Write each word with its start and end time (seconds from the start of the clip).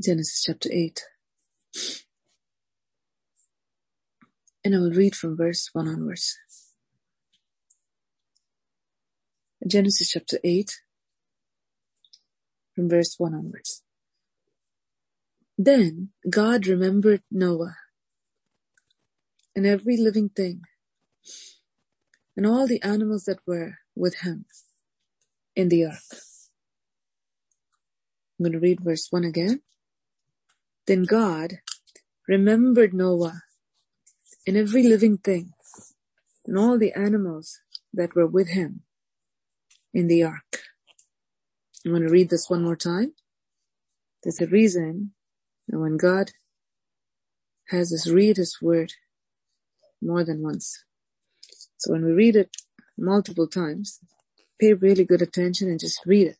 Genesis 0.00 0.44
chapter 0.44 0.68
8. 0.72 1.02
And 4.64 4.76
I 4.76 4.78
will 4.78 4.92
read 4.92 5.16
from 5.16 5.36
verse 5.36 5.70
1 5.72 5.88
onwards. 5.88 6.38
Genesis 9.66 10.12
chapter 10.12 10.38
8, 10.44 10.80
from 12.76 12.88
verse 12.88 13.16
1 13.18 13.34
onwards. 13.34 13.82
Then 15.58 16.10
God 16.30 16.68
remembered 16.68 17.22
Noah 17.28 17.74
and 19.56 19.66
every 19.66 19.96
living 19.96 20.28
thing 20.28 20.62
and 22.36 22.46
all 22.46 22.68
the 22.68 22.80
animals 22.82 23.24
that 23.24 23.40
were 23.48 23.78
with 23.96 24.20
him 24.20 24.44
in 25.56 25.70
the 25.70 25.86
ark. 25.86 25.98
I'm 28.38 28.44
going 28.44 28.52
to 28.52 28.60
read 28.60 28.78
verse 28.80 29.08
1 29.10 29.24
again. 29.24 29.62
Then 30.88 31.02
God 31.02 31.58
remembered 32.26 32.94
Noah 32.94 33.42
and 34.46 34.56
every 34.56 34.82
living 34.82 35.18
thing 35.18 35.52
and 36.46 36.56
all 36.56 36.78
the 36.78 36.94
animals 36.94 37.60
that 37.92 38.14
were 38.14 38.26
with 38.26 38.48
him 38.48 38.80
in 39.92 40.08
the 40.08 40.22
ark. 40.22 40.62
I'm 41.84 41.92
going 41.92 42.06
to 42.06 42.08
read 42.08 42.30
this 42.30 42.48
one 42.48 42.62
more 42.62 42.74
time. 42.74 43.12
There's 44.22 44.40
a 44.40 44.46
reason 44.46 45.12
that 45.68 45.78
when 45.78 45.98
God 45.98 46.30
has 47.68 47.92
us 47.92 48.08
read 48.08 48.38
his 48.38 48.56
word 48.62 48.94
more 50.00 50.24
than 50.24 50.42
once. 50.42 50.84
So 51.76 51.92
when 51.92 52.02
we 52.02 52.12
read 52.12 52.34
it 52.34 52.56
multiple 52.96 53.46
times, 53.46 54.00
pay 54.58 54.72
really 54.72 55.04
good 55.04 55.20
attention 55.20 55.68
and 55.68 55.78
just 55.78 56.00
read 56.06 56.28
it. 56.28 56.38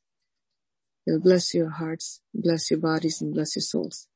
It'll 1.06 1.20
bless 1.20 1.52
your 1.52 1.68
hearts, 1.68 2.22
bless 2.32 2.70
your 2.70 2.80
bodies, 2.80 3.20
and 3.20 3.34
bless 3.34 3.54
your 3.54 3.62
souls. 3.62 4.08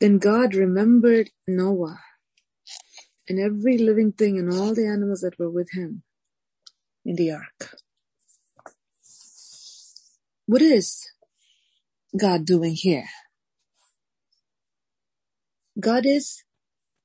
Then 0.00 0.18
God 0.18 0.54
remembered 0.54 1.30
Noah 1.46 2.00
and 3.28 3.40
every 3.40 3.78
living 3.78 4.12
thing 4.12 4.38
and 4.38 4.52
all 4.52 4.74
the 4.74 4.86
animals 4.86 5.20
that 5.20 5.38
were 5.38 5.50
with 5.50 5.70
him 5.72 6.02
in 7.04 7.16
the 7.16 7.32
ark. 7.32 7.76
What 10.46 10.62
is 10.62 11.10
God 12.18 12.44
doing 12.44 12.74
here? 12.74 13.06
God 15.80 16.04
is 16.06 16.44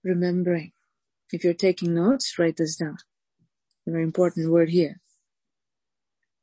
remembering. 0.03 0.73
If 1.31 1.43
you're 1.43 1.53
taking 1.53 1.95
notes, 1.95 2.37
write 2.37 2.57
this 2.57 2.75
down. 2.75 2.97
A 3.87 3.91
very 3.91 4.03
important 4.03 4.51
word 4.51 4.69
here. 4.69 4.99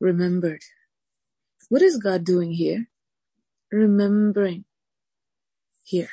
Remembered. 0.00 0.62
What 1.69 1.83
is 1.83 1.97
God 1.97 2.25
doing 2.25 2.53
here? 2.53 2.88
Remembering 3.72 4.64
here. 5.84 6.11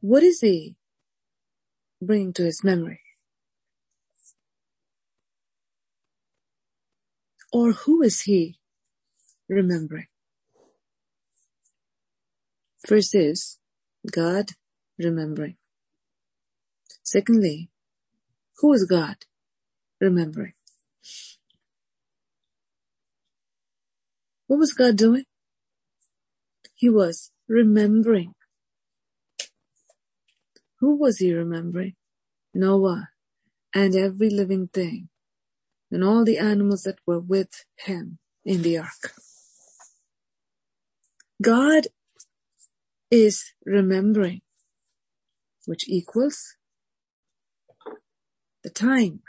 What 0.00 0.22
is 0.22 0.40
he 0.40 0.76
bringing 2.02 2.32
to 2.34 2.44
his 2.44 2.62
memory? 2.64 3.00
Or 7.52 7.72
who 7.72 8.02
is 8.02 8.22
he 8.22 8.58
remembering? 9.48 10.08
First 12.86 13.14
is 13.14 13.58
God 14.10 14.50
remembering. 14.98 15.56
Secondly, 17.02 17.70
who 18.58 18.72
is 18.72 18.84
God 18.84 19.16
remembering? 20.00 20.54
What 24.48 24.58
was 24.58 24.72
God 24.74 24.96
doing? 24.96 25.24
He 26.74 26.90
was 26.90 27.32
remembering. 27.48 28.34
Who 30.80 30.96
was 30.96 31.18
he 31.18 31.32
remembering? 31.34 31.94
Noah 32.54 33.08
and 33.74 33.96
every 33.96 34.30
living 34.30 34.68
thing 34.68 35.08
and 35.90 36.04
all 36.04 36.24
the 36.24 36.38
animals 36.38 36.82
that 36.84 36.98
were 37.06 37.20
with 37.20 37.64
him 37.78 38.18
in 38.44 38.62
the 38.62 38.78
ark. 38.78 39.14
God 41.42 41.88
is 43.10 43.54
remembering, 43.64 44.42
which 45.66 45.88
equals 45.88 46.56
the 48.64 48.70
time, 48.70 49.22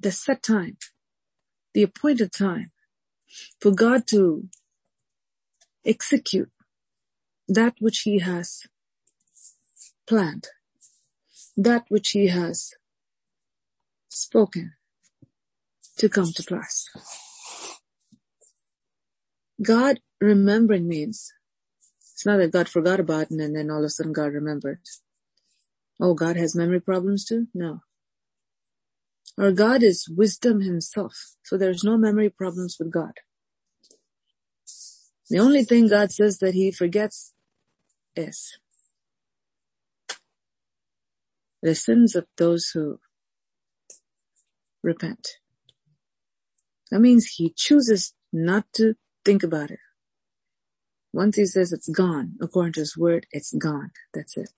the 0.00 0.12
set 0.12 0.42
time, 0.42 0.78
the 1.74 1.82
appointed 1.84 2.32
time 2.32 2.72
for 3.60 3.70
God 3.72 4.06
to 4.08 4.48
execute 5.84 6.50
that 7.48 7.74
which 7.80 8.00
he 8.00 8.18
has 8.18 8.62
planned, 10.06 10.48
that 11.56 11.84
which 11.88 12.10
he 12.10 12.28
has 12.28 12.72
spoken 14.08 14.74
to 15.98 16.08
come 16.08 16.32
to 16.32 16.42
pass. 16.42 16.88
God 19.62 20.00
remembering 20.20 20.88
means 20.88 21.32
it's 22.14 22.26
not 22.26 22.38
that 22.38 22.52
God 22.52 22.68
forgot 22.68 23.00
about 23.00 23.24
it 23.24 23.30
and 23.30 23.56
then 23.56 23.70
all 23.70 23.80
of 23.80 23.84
a 23.84 23.90
sudden 23.90 24.12
God 24.12 24.32
remembered. 24.32 24.80
Oh, 26.00 26.14
God 26.14 26.36
has 26.36 26.54
memory 26.54 26.80
problems 26.80 27.24
too? 27.24 27.48
No. 27.54 27.80
Our 29.38 29.52
God 29.52 29.82
is 29.82 30.08
wisdom 30.08 30.60
himself. 30.62 31.36
So 31.44 31.58
there's 31.58 31.84
no 31.84 31.96
memory 31.96 32.30
problems 32.30 32.76
with 32.78 32.90
God. 32.90 33.12
The 35.30 35.38
only 35.38 35.64
thing 35.64 35.88
God 35.88 36.12
says 36.12 36.38
that 36.38 36.54
he 36.54 36.70
forgets 36.70 37.34
is 38.16 38.58
the 41.62 41.74
sins 41.74 42.16
of 42.16 42.26
those 42.38 42.70
who 42.74 42.98
repent. 44.82 45.28
That 46.90 47.00
means 47.00 47.26
he 47.36 47.52
chooses 47.56 48.14
not 48.32 48.66
to 48.74 48.94
think 49.24 49.42
about 49.42 49.70
it. 49.70 49.80
Once 51.12 51.36
he 51.36 51.46
says 51.46 51.72
it's 51.72 51.88
gone, 51.88 52.34
according 52.40 52.74
to 52.74 52.80
his 52.80 52.96
word, 52.96 53.26
it's 53.32 53.52
gone. 53.54 53.90
That's 54.14 54.36
it. 54.36 54.50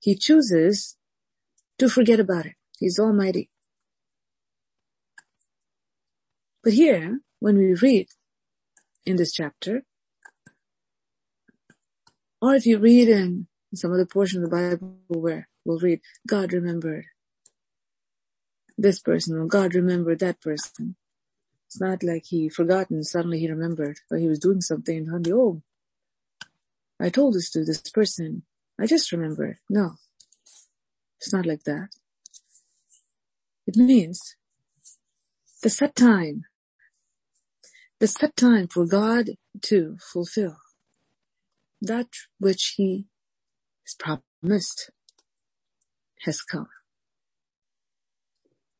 He 0.00 0.14
chooses 0.16 0.96
to 1.78 1.88
forget 1.88 2.20
about 2.20 2.46
it. 2.46 2.54
He's 2.78 2.98
almighty. 2.98 3.50
But 6.62 6.74
here, 6.74 7.20
when 7.40 7.58
we 7.58 7.74
read 7.74 8.08
in 9.08 9.16
this 9.16 9.32
chapter, 9.32 9.82
or 12.42 12.54
if 12.54 12.66
you 12.66 12.78
read 12.78 13.08
in 13.08 13.46
some 13.74 13.92
other 13.92 14.06
portion 14.06 14.42
of 14.42 14.50
the 14.50 14.56
Bible 14.56 14.98
where 15.08 15.48
we'll 15.64 15.78
read, 15.78 16.00
God 16.26 16.52
remembered 16.52 17.06
this 18.76 19.00
person 19.00 19.36
or 19.36 19.46
God 19.46 19.74
remembered 19.74 20.18
that 20.20 20.40
person. 20.40 20.96
It's 21.66 21.80
not 21.80 22.02
like 22.02 22.24
he 22.26 22.48
forgot 22.48 22.90
and 22.90 23.06
suddenly 23.06 23.40
he 23.40 23.50
remembered 23.50 23.98
or 24.10 24.18
he 24.18 24.28
was 24.28 24.38
doing 24.38 24.60
something 24.60 24.96
and 24.96 25.08
suddenly, 25.08 25.32
oh, 25.32 25.62
I 27.00 27.08
told 27.08 27.34
this 27.34 27.50
to 27.50 27.64
this 27.64 27.80
person. 27.80 28.42
I 28.78 28.86
just 28.86 29.10
remembered. 29.10 29.58
No, 29.68 29.94
it's 31.18 31.32
not 31.32 31.46
like 31.46 31.64
that. 31.64 31.88
It 33.66 33.76
means 33.76 34.36
the 35.62 35.70
set 35.70 35.96
time, 35.96 36.44
the 38.00 38.06
set 38.08 38.36
time 38.36 38.68
for 38.68 38.86
God 38.86 39.30
to 39.62 39.96
fulfill 40.00 40.58
that 41.82 42.08
which 42.38 42.74
he 42.76 43.06
has 43.86 43.96
promised 44.42 44.90
has 46.24 46.42
come 46.42 46.68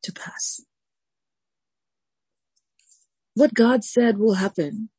to 0.03 0.13
pass. 0.13 0.61
What 3.35 3.53
God 3.53 3.83
said 3.83 4.17
will 4.17 4.35
happen. 4.35 4.89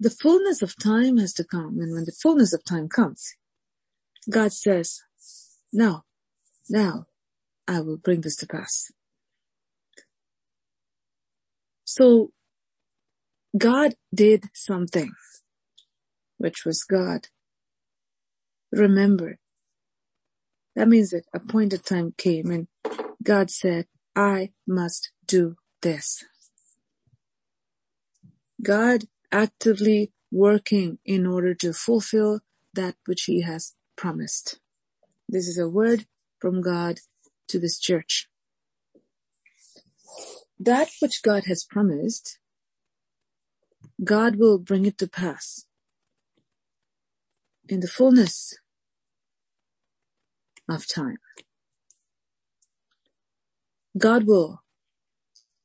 The 0.00 0.10
fullness 0.10 0.62
of 0.62 0.76
time 0.78 1.18
has 1.18 1.32
to 1.34 1.44
come. 1.44 1.78
And 1.80 1.92
when 1.94 2.04
the 2.04 2.12
fullness 2.12 2.52
of 2.52 2.64
time 2.64 2.88
comes, 2.88 3.34
God 4.30 4.52
says, 4.52 5.00
now, 5.72 6.04
now 6.70 7.06
I 7.68 7.80
will 7.80 7.98
bring 7.98 8.22
this 8.22 8.36
to 8.38 8.46
pass. 8.46 8.90
So 11.88 12.32
God 13.56 13.94
did 14.14 14.44
something, 14.54 15.12
which 16.36 16.66
was 16.66 16.84
God 16.84 17.28
remembered 18.70 19.38
that 20.78 20.86
means 20.86 21.10
that 21.10 21.24
appointed 21.34 21.84
time 21.84 22.14
came 22.16 22.52
and 22.52 22.68
God 23.20 23.50
said, 23.50 23.86
I 24.14 24.50
must 24.64 25.10
do 25.26 25.56
this. 25.82 26.24
God 28.62 29.06
actively 29.32 30.12
working 30.30 30.98
in 31.04 31.26
order 31.26 31.52
to 31.54 31.72
fulfill 31.72 32.40
that 32.74 32.94
which 33.06 33.24
he 33.24 33.42
has 33.42 33.74
promised. 33.96 34.60
This 35.28 35.48
is 35.48 35.58
a 35.58 35.68
word 35.68 36.06
from 36.38 36.62
God 36.62 37.00
to 37.48 37.58
this 37.58 37.80
church. 37.80 38.27
That 40.68 40.90
which 41.00 41.22
God 41.22 41.44
has 41.46 41.64
promised, 41.64 42.38
God 44.04 44.36
will 44.36 44.58
bring 44.58 44.84
it 44.84 44.98
to 44.98 45.08
pass 45.08 45.64
in 47.70 47.80
the 47.80 47.88
fullness 47.88 48.54
of 50.68 50.86
time. 50.86 51.16
God 53.96 54.24
will 54.24 54.62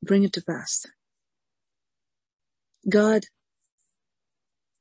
bring 0.01 0.23
it 0.23 0.31
to 0.33 0.41
pass. 0.41 0.85
God 2.88 3.25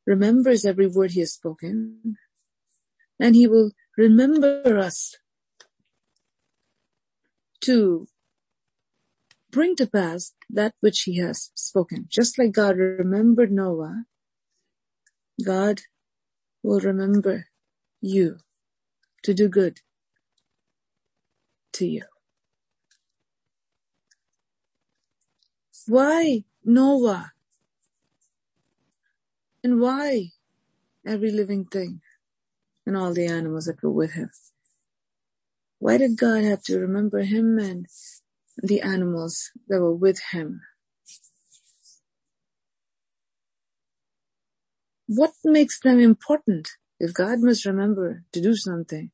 remembers 0.06 0.64
every 0.64 0.86
word 0.86 1.10
he 1.10 1.20
has 1.20 1.32
spoken 1.32 2.16
and 3.19 3.34
he 3.34 3.48
will 3.48 3.72
remember 3.98 4.78
us 4.78 5.16
to 7.62 8.06
bring 9.52 9.76
to 9.76 9.87
pass 9.87 10.32
that 10.50 10.75
which 10.81 11.02
he 11.02 11.19
has 11.19 11.50
spoken. 11.54 12.06
Just 12.08 12.38
like 12.38 12.52
God 12.52 12.76
remembered 12.76 13.52
Noah, 13.52 14.04
God 15.44 15.82
will 16.62 16.81
remember 16.81 17.46
you 18.00 18.38
to 19.22 19.34
do 19.34 19.49
good 19.49 19.81
to 21.75 21.87
you. 21.87 22.04
Why 25.87 26.44
Noah? 26.64 27.32
And 29.64 29.81
why 29.81 30.31
every 31.06 31.31
living 31.31 31.66
thing 31.66 32.00
and 32.87 32.96
all 32.96 33.12
the 33.12 33.26
animals 33.26 33.66
that 33.66 33.82
were 33.82 33.90
with 33.90 34.12
him? 34.12 34.31
Why 35.78 35.98
did 35.98 36.16
God 36.16 36.43
have 36.44 36.62
to 36.64 36.78
remember 36.78 37.22
him 37.22 37.58
and 37.58 37.87
the 38.62 38.81
animals 38.81 39.50
that 39.69 39.81
were 39.81 39.94
with 39.94 40.20
him? 40.32 40.61
What 45.06 45.32
makes 45.44 45.81
them 45.81 45.99
important? 45.99 46.70
If 47.00 47.12
God 47.12 47.41
must 47.41 47.67
remember 47.67 48.23
to 48.32 48.41
do 48.41 48.55
something, 48.55 49.11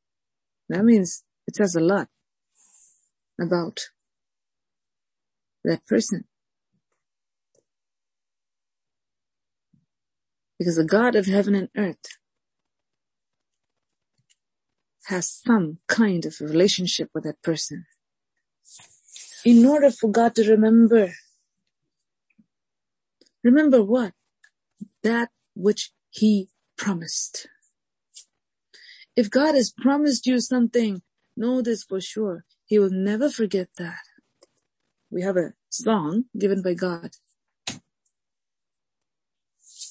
that 0.69 0.85
means 0.85 1.23
it 1.47 1.55
says 1.55 1.75
a 1.75 1.79
lot 1.81 2.07
about 3.41 3.79
that 5.63 5.85
person. 5.87 6.25
Because 10.59 10.75
the 10.75 10.85
God 10.85 11.15
of 11.15 11.25
heaven 11.25 11.55
and 11.55 11.69
earth 11.75 12.19
has 15.05 15.41
some 15.45 15.79
kind 15.87 16.25
of 16.25 16.35
relationship 16.39 17.09
with 17.13 17.23
that 17.23 17.41
person. 17.41 17.85
In 19.45 19.65
order 19.65 19.89
for 19.89 20.11
God 20.11 20.35
to 20.35 20.49
remember, 20.49 21.13
remember 23.43 23.83
what? 23.83 24.13
That 25.03 25.29
which 25.55 25.91
he 26.09 26.49
promised. 26.77 27.47
If 29.15 29.29
God 29.29 29.55
has 29.55 29.71
promised 29.71 30.25
you 30.25 30.39
something, 30.39 31.01
know 31.35 31.61
this 31.61 31.83
for 31.83 32.01
sure. 32.01 32.45
He 32.65 32.79
will 32.79 32.91
never 32.91 33.29
forget 33.29 33.69
that. 33.77 33.99
We 35.09 35.21
have 35.23 35.37
a 35.37 35.53
song 35.69 36.25
given 36.37 36.61
by 36.61 36.73
God 36.73 37.11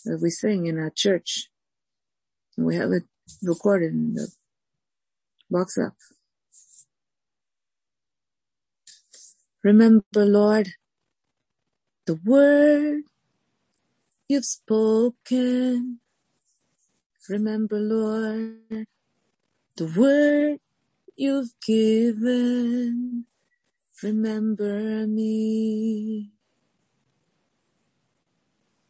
that 0.04 0.18
we 0.22 0.30
sing 0.30 0.66
in 0.66 0.78
our 0.78 0.90
church. 0.90 1.48
And 2.56 2.66
we 2.66 2.76
have 2.76 2.92
it 2.92 3.04
recorded 3.42 3.92
in 3.92 4.14
the 4.14 4.28
box 5.50 5.76
up. 5.78 5.94
Remember, 9.68 10.24
Lord, 10.24 10.70
the 12.06 12.14
word 12.24 13.02
you've 14.26 14.46
spoken. 14.46 16.00
Remember, 17.28 17.78
Lord, 17.78 18.86
the 19.76 19.92
word 19.94 20.60
you've 21.16 21.52
given. 21.60 23.26
Remember 24.02 25.06
me. 25.06 26.32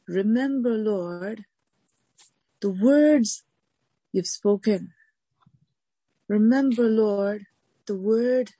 Remember, 0.07 0.79
Lord, 0.79 1.45
the 2.61 2.71
words 2.71 3.43
you've 4.13 4.29
spoken. 4.29 4.93
Remember, 6.29 6.85
Lord, 6.85 7.47
the 7.87 7.97
word 7.97 8.53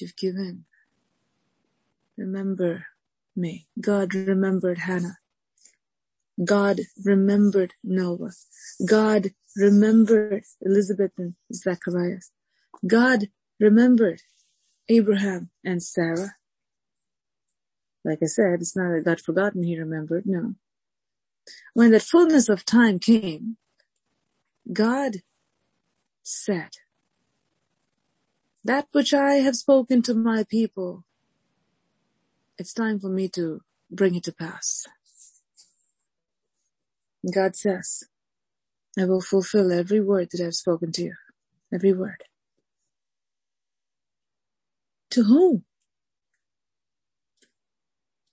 you've 0.00 0.16
given. 0.16 0.64
Remember 2.16 2.86
me. 3.36 3.66
God 3.80 4.14
remembered 4.14 4.78
Hannah. 4.78 5.18
God 6.42 6.80
remembered 7.04 7.74
Noah. 7.84 8.32
God 8.86 9.30
remembered 9.56 10.44
Elizabeth 10.62 11.12
and 11.18 11.34
Zacharias. 11.52 12.30
God 12.86 13.28
remembered 13.58 14.20
Abraham 14.88 15.50
and 15.64 15.82
Sarah. 15.82 16.34
Like 18.04 18.20
I 18.22 18.26
said, 18.26 18.60
it's 18.60 18.76
not 18.76 18.90
that 18.94 19.04
God 19.04 19.20
forgotten, 19.20 19.62
he 19.62 19.78
remembered, 19.78 20.24
no. 20.26 20.54
When 21.74 21.90
that 21.90 22.02
fullness 22.02 22.48
of 22.48 22.64
time 22.64 22.98
came, 22.98 23.56
God 24.72 25.16
said, 26.22 26.70
that 28.64 28.88
which 28.92 29.14
I 29.14 29.36
have 29.36 29.56
spoken 29.56 30.02
to 30.02 30.14
my 30.14 30.44
people, 30.48 31.04
it's 32.58 32.74
time 32.74 33.00
for 33.00 33.08
me 33.08 33.28
to 33.30 33.62
bring 33.90 34.14
it 34.16 34.24
to 34.24 34.32
pass. 34.32 34.86
God 37.34 37.56
says, 37.56 38.04
I 38.98 39.06
will 39.06 39.22
fulfill 39.22 39.72
every 39.72 40.00
word 40.00 40.28
that 40.32 40.44
I've 40.44 40.54
spoken 40.54 40.92
to 40.92 41.02
you. 41.02 41.14
Every 41.74 41.92
word. 41.92 42.24
To 45.12 45.24
whom? 45.24 45.64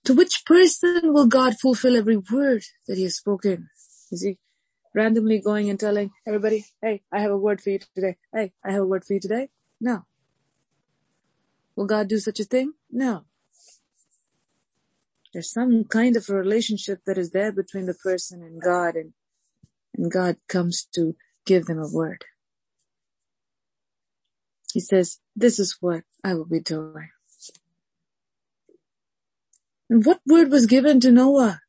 To 0.06 0.14
which 0.14 0.44
person 0.46 1.12
will 1.14 1.26
God 1.26 1.58
fulfill 1.60 1.96
every 1.96 2.16
word 2.18 2.64
that 2.88 2.96
he 2.98 3.04
has 3.04 3.16
spoken? 3.16 3.68
Is 4.12 4.22
he 4.22 4.38
randomly 4.94 5.40
going 5.40 5.70
and 5.70 5.80
telling 5.80 6.10
everybody, 6.26 6.66
hey, 6.82 7.02
I 7.12 7.20
have 7.20 7.30
a 7.32 7.38
word 7.38 7.60
for 7.60 7.70
you 7.70 7.80
today. 7.94 8.16
Hey, 8.34 8.52
I 8.64 8.72
have 8.72 8.82
a 8.82 8.86
word 8.86 9.04
for 9.04 9.14
you 9.14 9.20
today? 9.20 9.50
No. 9.80 10.04
Will 11.78 11.86
God 11.86 12.08
do 12.08 12.18
such 12.18 12.40
a 12.40 12.44
thing? 12.44 12.72
No. 12.90 13.24
There's 15.32 15.52
some 15.52 15.84
kind 15.84 16.16
of 16.16 16.28
a 16.28 16.34
relationship 16.34 17.02
that 17.06 17.16
is 17.16 17.30
there 17.30 17.52
between 17.52 17.86
the 17.86 17.94
person 17.94 18.42
and 18.42 18.60
God 18.60 18.96
and, 18.96 19.12
and 19.96 20.10
God 20.10 20.38
comes 20.48 20.88
to 20.96 21.14
give 21.46 21.66
them 21.66 21.78
a 21.78 21.86
word. 21.88 22.24
He 24.72 24.80
says, 24.80 25.20
this 25.36 25.60
is 25.60 25.76
what 25.78 26.02
I 26.24 26.34
will 26.34 26.46
be 26.46 26.58
doing. 26.58 27.10
And 29.88 30.04
what 30.04 30.18
word 30.26 30.50
was 30.50 30.66
given 30.66 30.98
to 30.98 31.12
Noah? 31.12 31.60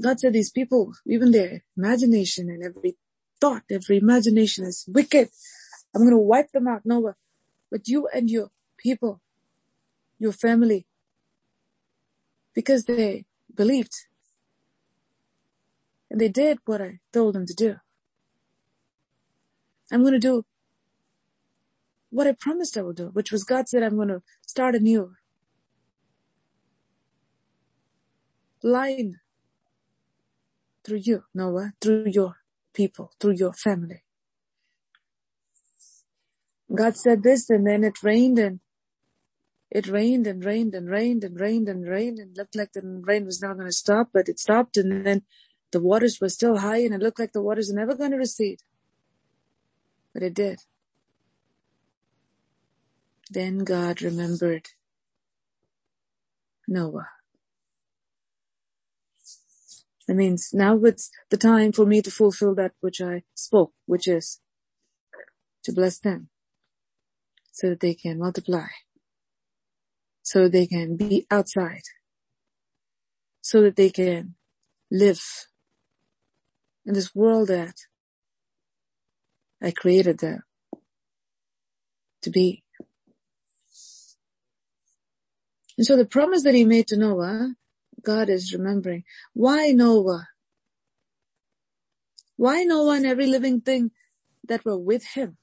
God 0.00 0.20
said 0.20 0.32
these 0.32 0.52
people, 0.52 0.92
even 1.08 1.32
their 1.32 1.64
imagination 1.76 2.50
and 2.50 2.62
every 2.62 2.96
thought, 3.40 3.64
every 3.68 3.98
imagination 3.98 4.64
is 4.64 4.84
wicked. 4.86 5.30
I'm 5.92 6.02
going 6.02 6.12
to 6.12 6.18
wipe 6.18 6.52
them 6.52 6.68
out, 6.68 6.82
Noah. 6.84 7.16
But 7.70 7.88
you 7.88 8.08
and 8.14 8.30
your 8.30 8.50
people, 8.78 9.20
your 10.18 10.32
family, 10.32 10.86
because 12.54 12.84
they 12.84 13.26
believed 13.54 13.92
and 16.10 16.20
they 16.20 16.28
did 16.28 16.58
what 16.64 16.80
I 16.80 17.00
told 17.12 17.34
them 17.34 17.46
to 17.46 17.54
do. 17.54 17.76
I'm 19.92 20.02
going 20.02 20.14
to 20.14 20.18
do 20.18 20.44
what 22.10 22.26
I 22.26 22.32
promised 22.38 22.76
I 22.76 22.82
would 22.82 22.96
do, 22.96 23.06
which 23.12 23.30
was 23.32 23.44
God 23.44 23.68
said 23.68 23.82
I'm 23.82 23.96
going 23.96 24.08
to 24.08 24.22
start 24.46 24.74
a 24.74 24.80
new 24.80 25.12
line 28.62 29.16
through 30.84 31.00
you, 31.02 31.24
Noah, 31.34 31.72
through 31.80 32.06
your 32.06 32.36
people, 32.72 33.12
through 33.20 33.34
your 33.34 33.52
family. 33.52 34.02
God 36.78 36.96
said 36.96 37.24
this 37.24 37.50
and 37.50 37.66
then 37.66 37.82
it 37.82 38.04
rained 38.04 38.38
and 38.38 38.60
it 39.68 39.88
rained 39.88 40.28
and 40.28 40.44
rained 40.44 40.76
and 40.76 40.88
rained 40.88 41.24
and 41.24 41.38
rained 41.38 41.68
and 41.68 41.84
rained 41.84 42.20
and 42.20 42.36
looked 42.36 42.54
like 42.54 42.72
the 42.72 43.02
rain 43.04 43.24
was 43.26 43.42
not 43.42 43.54
going 43.54 43.66
to 43.66 43.72
stop, 43.72 44.10
but 44.14 44.28
it 44.28 44.38
stopped 44.38 44.76
and 44.76 45.04
then 45.04 45.22
the 45.72 45.80
waters 45.80 46.20
were 46.20 46.28
still 46.28 46.58
high 46.58 46.78
and 46.78 46.94
it 46.94 47.02
looked 47.02 47.18
like 47.18 47.32
the 47.32 47.42
waters 47.42 47.68
were 47.68 47.80
never 47.80 47.96
going 47.96 48.12
to 48.12 48.16
recede. 48.16 48.60
But 50.14 50.22
it 50.22 50.34
did. 50.34 50.60
Then 53.28 53.64
God 53.64 54.00
remembered 54.00 54.68
Noah. 56.68 57.08
That 60.06 60.14
means 60.14 60.50
now 60.54 60.78
it's 60.84 61.10
the 61.28 61.36
time 61.36 61.72
for 61.72 61.84
me 61.84 62.02
to 62.02 62.10
fulfill 62.10 62.54
that 62.54 62.72
which 62.80 63.00
I 63.00 63.24
spoke, 63.34 63.72
which 63.86 64.06
is 64.06 64.38
to 65.64 65.72
bless 65.72 65.98
them 65.98 66.28
so 67.58 67.70
that 67.70 67.80
they 67.80 67.94
can 67.94 68.18
multiply 68.18 68.68
so 70.22 70.48
they 70.48 70.66
can 70.68 70.96
be 70.96 71.26
outside, 71.30 71.82
so 73.42 73.62
that 73.62 73.76
they 73.76 73.90
can 73.90 74.36
live 74.90 75.22
in 76.86 76.94
this 76.94 77.14
world 77.14 77.48
that 77.48 77.74
I 79.62 79.72
created 79.72 80.18
them 80.20 80.42
to 82.22 82.30
be. 82.30 82.64
And 85.78 85.86
so 85.86 85.96
the 85.96 86.06
promise 86.06 86.44
that 86.44 86.54
he 86.54 86.64
made 86.64 86.88
to 86.88 86.96
Noah, 86.98 87.54
God 88.04 88.28
is 88.30 88.52
remembering. 88.54 89.04
Why 89.34 89.72
Noah? 89.72 90.28
Why 92.36 92.64
Noah 92.64 92.96
and 92.96 93.06
every 93.06 93.26
living 93.26 93.60
thing 93.62 93.92
that 94.48 94.64
were 94.64 94.78
with 94.78 95.04
him? 95.14 95.38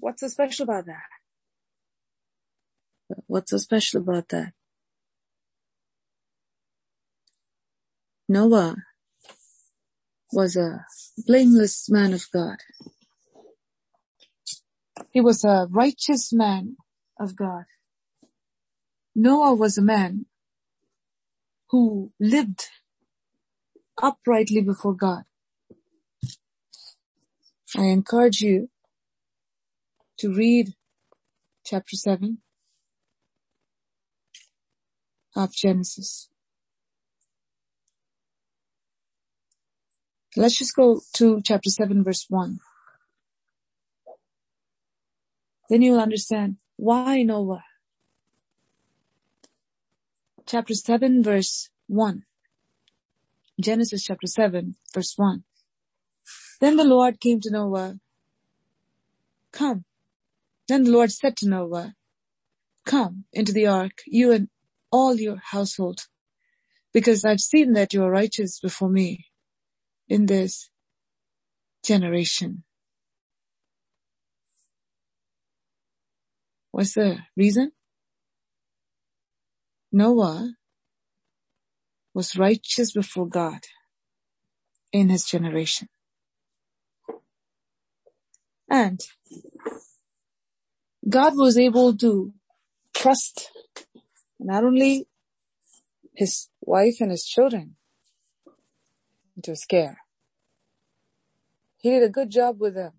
What's 0.00 0.20
so 0.22 0.28
special 0.28 0.64
about 0.64 0.86
that? 0.86 1.16
What's 3.26 3.50
so 3.52 3.58
special 3.58 4.02
about 4.02 4.28
that? 4.30 4.52
Noah 8.28 8.76
was 10.32 10.56
a 10.56 10.84
blameless 11.26 11.90
man 11.90 12.14
of 12.14 12.24
God. 12.32 12.58
He 15.12 15.20
was 15.20 15.44
a 15.44 15.68
righteous 15.70 16.32
man 16.32 16.76
of 17.20 17.36
God. 17.36 17.64
Noah 19.16 19.54
was 19.54 19.78
a 19.78 19.82
man 19.82 20.26
who 21.70 22.12
lived 22.20 22.66
uprightly 24.02 24.62
before 24.62 24.94
God. 24.94 25.24
I 27.76 27.84
encourage 27.86 28.40
you 28.40 28.70
to 30.18 30.34
read 30.34 30.74
chapter 31.64 31.96
7 31.96 32.38
of 35.36 35.52
Genesis. 35.52 36.28
Let's 40.36 40.58
just 40.58 40.74
go 40.74 41.00
to 41.14 41.40
chapter 41.44 41.70
7 41.70 42.04
verse 42.04 42.26
1. 42.28 42.58
Then 45.70 45.82
you'll 45.82 46.00
understand 46.00 46.56
why 46.76 47.22
Noah. 47.22 47.64
Chapter 50.46 50.74
7 50.74 51.22
verse 51.22 51.70
1. 51.88 52.22
Genesis 53.60 54.04
chapter 54.04 54.26
7 54.26 54.76
verse 54.94 55.14
1. 55.16 55.44
Then 56.60 56.76
the 56.76 56.84
Lord 56.84 57.20
came 57.20 57.40
to 57.40 57.50
Noah. 57.50 57.98
Come. 59.52 59.84
Then 60.68 60.84
the 60.84 60.90
Lord 60.90 61.10
said 61.10 61.36
to 61.38 61.48
Noah, 61.48 61.94
come 62.84 63.24
into 63.32 63.52
the 63.52 63.66
ark, 63.66 64.02
you 64.06 64.32
and 64.32 64.48
all 64.92 65.14
your 65.14 65.38
household, 65.52 66.06
because 66.92 67.24
I've 67.24 67.40
seen 67.40 67.72
that 67.72 67.92
you 67.92 68.02
are 68.04 68.10
righteous 68.10 68.60
before 68.60 68.88
me 68.90 69.26
in 70.08 70.26
this 70.26 70.70
generation. 71.84 72.64
What's 76.70 76.94
the 76.94 77.18
reason? 77.36 77.72
Noah 79.90 80.54
was 82.14 82.36
righteous 82.36 82.92
before 82.92 83.26
God 83.26 83.60
in 84.92 85.08
his 85.08 85.24
generation. 85.24 85.88
And 88.70 89.00
God 91.08 91.36
was 91.36 91.56
able 91.56 91.96
to 91.96 92.32
trust 92.94 93.50
not 94.38 94.64
only 94.64 95.06
his 96.14 96.48
wife 96.60 96.96
and 97.00 97.10
his 97.10 97.24
children 97.24 97.76
into 99.36 99.56
care. 99.68 99.98
He 101.78 101.90
did 101.90 102.02
a 102.02 102.08
good 102.08 102.30
job 102.30 102.60
with 102.60 102.74
them. 102.74 102.92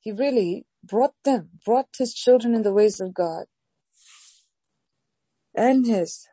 He 0.00 0.10
really 0.10 0.66
brought 0.82 1.14
them, 1.24 1.50
brought 1.64 1.88
his 1.98 2.14
children 2.14 2.54
in 2.54 2.62
the 2.62 2.72
ways 2.72 2.98
of 3.00 3.12
God 3.12 3.44
and 5.54 5.86
his 5.86 6.26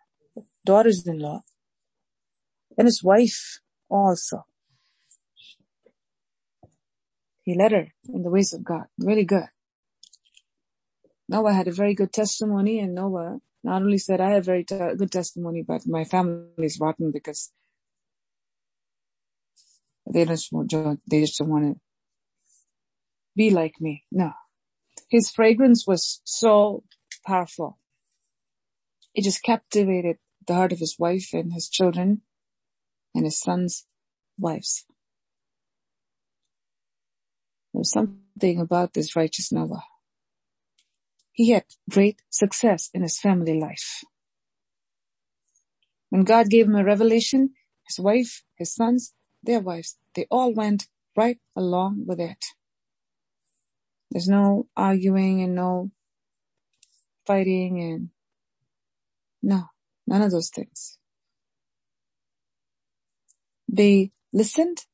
daughters-in-law 0.65 1.41
and 2.77 2.87
his 2.87 3.03
wife 3.03 3.59
also. 3.89 4.45
He 7.47 7.55
led 7.55 7.71
her 7.71 7.87
in 8.13 8.23
the 8.23 8.29
ways 8.29 8.51
of 8.51 8.61
God. 8.61 8.87
Really 8.99 9.23
good. 9.23 9.45
Noah 11.29 11.53
had 11.53 11.69
a 11.69 11.71
very 11.71 11.95
good 11.95 12.11
testimony 12.11 12.77
and 12.81 12.93
Noah 12.93 13.39
not 13.63 13.81
only 13.81 13.99
said, 13.99 14.19
I 14.19 14.31
have 14.31 14.43
very 14.43 14.65
t- 14.65 14.75
good 14.75 15.13
testimony, 15.13 15.63
but 15.65 15.87
my 15.87 16.03
family 16.03 16.49
is 16.57 16.77
rotten 16.77 17.09
because 17.09 17.53
they 20.13 20.25
just, 20.25 20.51
want, 20.51 20.73
they 21.09 21.21
just 21.21 21.37
don't 21.37 21.47
want 21.47 21.73
to 21.73 21.79
be 23.33 23.49
like 23.49 23.75
me. 23.79 24.03
No. 24.11 24.33
His 25.09 25.31
fragrance 25.31 25.87
was 25.87 26.19
so 26.25 26.83
powerful. 27.25 27.79
It 29.15 29.23
just 29.23 29.41
captivated 29.41 30.17
the 30.45 30.55
heart 30.55 30.73
of 30.73 30.79
his 30.79 30.97
wife 30.99 31.29
and 31.31 31.53
his 31.53 31.69
children 31.69 32.23
and 33.15 33.23
his 33.23 33.39
sons' 33.39 33.85
wives. 34.37 34.83
There's 37.73 37.91
something 37.91 38.59
about 38.59 38.93
this 38.93 39.15
righteous 39.15 39.51
Noah. 39.51 39.83
He 41.33 41.51
had 41.51 41.65
great 41.89 42.21
success 42.29 42.89
in 42.93 43.03
his 43.03 43.19
family 43.19 43.59
life. 43.59 44.03
When 46.09 46.23
God 46.23 46.49
gave 46.49 46.67
him 46.67 46.75
a 46.75 46.83
revelation, 46.83 47.51
his 47.87 47.99
wife, 47.99 48.43
his 48.55 48.73
sons, 48.73 49.13
their 49.43 49.59
wives, 49.59 49.97
they 50.15 50.25
all 50.31 50.53
went 50.53 50.87
right 51.15 51.39
along 51.55 52.05
with 52.07 52.19
it. 52.19 52.45
There's 54.11 54.27
no 54.29 54.67
arguing 54.75 55.41
and 55.41 55.55
no 55.55 55.91
fighting 57.25 57.81
and 57.81 58.09
no, 59.43 59.65
none 60.07 60.21
of 60.21 60.31
those 60.31 60.49
things. 60.49 60.97
They 63.67 64.11
listened, 64.33 64.85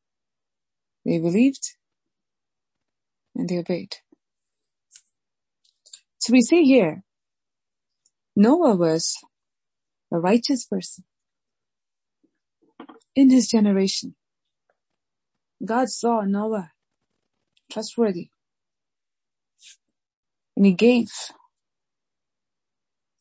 they 1.06 1.20
believed, 1.20 1.76
and 3.36 3.50
they 3.50 3.58
obeyed. 3.60 3.98
So 6.20 6.34
we 6.34 6.42
see 6.42 6.64
here, 6.64 7.04
Noah 8.36 8.76
was 8.76 9.16
a 10.12 10.20
righteous 10.20 10.66
person 10.66 11.06
in 13.16 13.30
his 13.30 13.48
generation. 13.50 14.16
God 15.66 15.90
saw 15.90 16.22
Noah 16.22 16.72
trustworthy 17.72 18.30
and 20.56 20.66
he 20.66 20.74
gave 20.74 21.10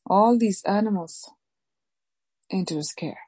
all 0.07 0.38
these 0.38 0.62
animals 0.66 1.31
into 2.50 2.76
his 2.76 2.92
care. 2.92 3.19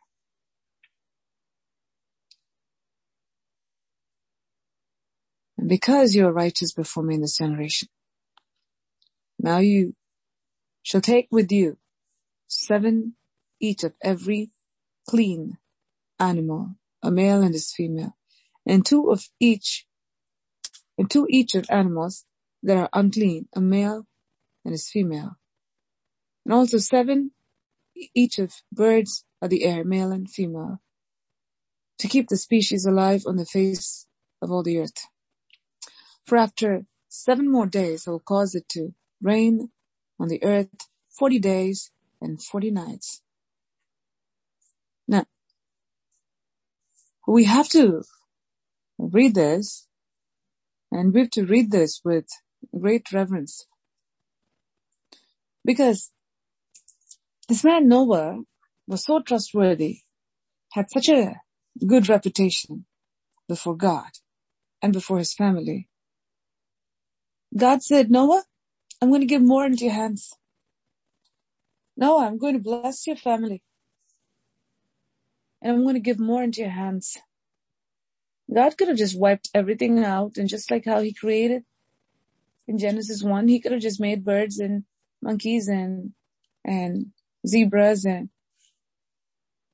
Because 5.69 6.15
you 6.15 6.27
are 6.27 6.33
righteous 6.33 6.73
before 6.73 7.03
me 7.03 7.17
in 7.17 7.21
this 7.23 7.39
generation, 7.39 7.89
now 9.39 9.59
you 9.59 9.95
shall 10.83 11.01
take 11.01 11.29
with 11.31 11.51
you 11.53 11.79
seven 12.49 13.15
each 13.61 13.85
of 13.85 13.95
every 14.03 14.51
clean 15.09 15.59
animal, 16.19 16.77
a 17.03 17.11
male 17.11 17.43
and 17.43 17.55
his 17.55 17.73
female, 17.73 18.17
and 18.67 18.85
two 18.85 19.11
of 19.11 19.29
each, 19.41 19.87
and 20.99 21.11
two 21.11 21.27
each 21.31 21.55
of 21.55 21.67
animals 21.71 22.25
that 22.63 22.77
are 22.77 22.89
unclean, 22.93 23.49
a 23.55 23.61
male 23.61 24.07
and 24.65 24.73
his 24.73 24.89
female. 24.89 25.37
And 26.45 26.55
also 26.55 26.79
seven 26.79 27.33
each 28.15 28.39
of 28.39 28.53
birds 28.73 29.25
of 29.41 29.51
the 29.51 29.65
air, 29.65 29.85
male 29.85 30.13
and 30.13 30.31
female, 30.31 30.81
to 31.99 32.09
keep 32.09 32.29
the 32.29 32.37
species 32.37 32.87
alive 32.87 33.25
on 33.27 33.37
the 33.37 33.47
face 33.47 34.07
of 34.43 34.51
all 34.51 34.63
the 34.63 34.79
earth. 34.79 35.07
For 36.27 36.39
after 36.39 36.87
seven 37.09 37.51
more 37.51 37.67
days 37.67 38.09
I 38.09 38.13
will 38.13 38.21
cause 38.21 38.55
it 38.55 38.69
to 38.71 38.95
rain 39.23 39.71
on 40.19 40.29
the 40.29 40.43
earth 40.43 40.69
40 41.11 41.39
days 41.39 41.91
and 42.21 42.43
40 42.43 42.71
nights. 42.71 43.23
Now, 45.07 45.27
we 47.27 47.45
have 47.45 47.69
to 47.71 48.03
read 48.99 49.35
this 49.35 49.87
and 50.91 51.13
we 51.13 51.21
have 51.21 51.31
to 51.31 51.45
read 51.45 51.71
this 51.71 52.01
with 52.05 52.27
great 52.79 53.13
reverence. 53.13 53.67
Because 55.65 56.11
this 57.49 57.65
man 57.65 57.89
Noah 57.89 58.41
was 58.87 59.05
so 59.05 59.21
trustworthy, 59.21 60.01
had 60.73 60.91
such 60.91 61.09
a 61.09 61.41
good 61.87 62.09
reputation 62.09 62.87
before 63.49 63.77
God 63.77 64.11
and 64.83 64.93
before 64.93 65.19
his 65.19 65.35
family. 65.35 65.89
God 67.57 67.83
said, 67.83 68.11
Noah, 68.11 68.45
I'm 69.01 69.11
going 69.11 69.21
to 69.21 69.27
give 69.27 69.43
more 69.43 69.65
into 69.65 69.85
your 69.85 69.95
hands. 69.95 70.33
No, 71.97 72.21
I'm 72.21 72.39
going 72.39 72.55
to 72.55 72.61
bless 72.61 73.07
your 73.07 73.17
family. 73.17 73.63
And 75.63 75.73
I'm 75.73 75.83
going 75.83 75.95
to 75.95 76.01
give 76.01 76.19
more 76.19 76.43
into 76.43 76.61
your 76.61 76.71
hands. 76.71 77.17
God 78.53 78.77
could 78.77 78.89
have 78.89 78.99
just 78.99 79.19
wiped 79.19 79.49
everything 79.55 80.05
out 80.05 80.37
and 80.37 80.49
just 80.49 80.71
like 80.71 80.85
how 80.85 81.01
he 81.01 81.13
created 81.13 81.65
in 82.67 82.79
Genesis 82.79 83.23
1, 83.23 83.49
he 83.49 83.61
could 83.61 83.73
have 83.73 83.81
just 83.81 84.01
made 84.01 84.25
birds 84.25 84.59
and 84.59 84.85
monkeys 85.23 85.69
and, 85.69 86.13
and 86.65 87.07
zebras 87.47 88.05
and 88.05 88.31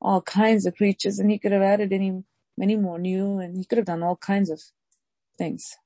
all 0.01 0.23
kinds 0.23 0.67
of 0.67 0.77
creatures 0.77 1.19
and 1.19 1.31
he 1.31 1.39
could 1.39 1.53
have 1.53 1.63
added 1.63 1.93
any, 1.93 2.23
many 2.57 2.77
more 2.77 2.99
new 2.99 3.39
and 3.39 3.57
he 3.57 3.65
could 3.65 3.79
have 3.79 3.87
done 3.87 4.03
all 4.03 4.17
kinds 4.17 4.51
of 4.51 4.61
things. 5.39 5.77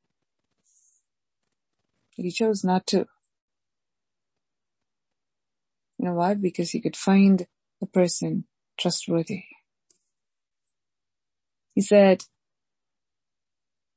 He 2.16 2.30
chose 2.30 2.64
not 2.64 2.87
to. 2.88 3.06
You 5.99 6.06
know 6.06 6.14
why? 6.14 6.35
Because 6.35 6.71
he 6.73 6.80
could 6.80 6.97
find 6.97 7.47
the 7.80 7.87
person 7.87 8.47
trustworthy. 8.78 9.44
He 11.75 11.83
said, 11.83 12.25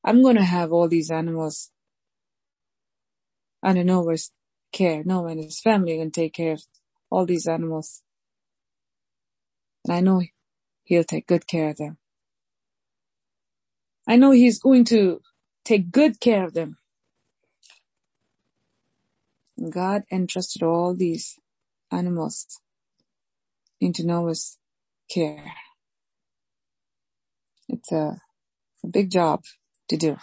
I'm 0.05 0.21
going 0.23 0.37
to 0.37 0.43
have 0.43 0.71
all 0.71 0.87
these 0.87 1.11
animals 1.11 1.71
under 3.63 3.83
Noah's 3.83 4.31
care. 4.73 5.03
Noah 5.05 5.29
and 5.31 5.43
his 5.43 5.59
family 5.59 5.97
can 5.97 6.11
take 6.11 6.33
care 6.33 6.53
of 6.53 6.63
all 7.11 7.25
these 7.25 7.47
animals. 7.47 8.03
And 9.85 9.93
I 9.95 10.01
know 10.01 10.23
he'll 10.83 11.03
take 11.03 11.27
good 11.27 11.47
care 11.47 11.69
of 11.71 11.77
them. 11.77 11.97
I 14.07 14.17
know 14.17 14.31
he's 14.31 14.59
going 14.59 14.85
to 14.85 15.21
take 15.65 15.91
good 15.91 16.19
care 16.19 16.45
of 16.45 16.53
them. 16.53 16.77
God 19.71 20.03
entrusted 20.11 20.63
all 20.63 20.95
these 20.95 21.39
animals 21.91 22.45
into 23.81 24.05
Noah's 24.05 24.57
care. 25.09 25.53
It's 27.67 27.91
a, 27.91 28.21
a 28.83 28.87
big 28.87 29.11
job 29.11 29.43
to 29.89 29.97
do. 29.97 30.17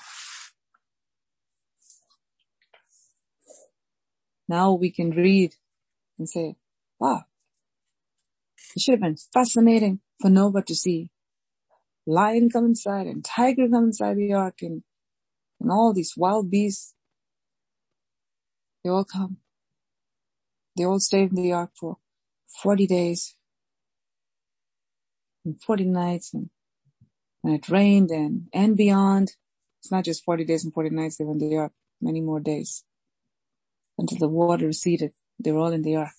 Now 4.49 4.73
we 4.73 4.91
can 4.91 5.11
read 5.11 5.55
and 6.19 6.29
say, 6.29 6.57
wow, 6.99 7.25
it 8.77 8.81
should 8.81 8.93
have 8.93 9.01
been 9.01 9.17
fascinating 9.33 10.01
for 10.21 10.31
Noah 10.31 10.63
to 10.63 10.75
see 10.75 11.11
lion 12.07 12.51
come 12.51 12.67
inside 12.67 13.07
and 13.07 13.25
tiger 13.25 13.69
come 13.69 13.85
inside 13.85 14.17
the 14.17 14.33
ark 14.33 14.57
and, 14.63 14.83
and 15.61 15.71
all 15.71 15.93
these 15.93 16.15
wild 16.17 16.51
beasts. 16.51 16.94
They 18.85 18.91
all 18.91 19.05
come. 19.05 19.39
They 20.77 20.85
all 20.85 21.01
stayed 21.01 21.31
in 21.31 21.37
the 21.37 21.53
ark 21.53 21.71
for 21.75 21.97
40 22.63 22.87
days 22.87 23.35
and 25.45 25.61
40 25.63 25.85
nights 25.85 26.35
and 26.35 26.51
when 27.43 27.55
it 27.55 27.69
rained 27.69 28.11
and, 28.11 28.49
and 28.53 28.77
beyond. 28.77 29.33
It's 29.81 29.91
not 29.91 30.05
just 30.05 30.25
40 30.25 30.45
days 30.45 30.65
and 30.65 30.73
40 30.73 30.91
nights 30.91 31.17
they 31.17 31.25
were 31.25 31.33
in 31.33 31.39
the 31.39 31.57
ark, 31.57 31.73
many 32.01 32.21
more 32.21 32.41
days 32.41 32.85
until 33.99 34.19
the 34.19 34.29
water 34.29 34.67
receded. 34.67 35.13
They 35.39 35.53
were 35.53 35.61
all 35.61 35.73
in 35.73 35.83
the 35.83 35.97
ark. 35.97 36.13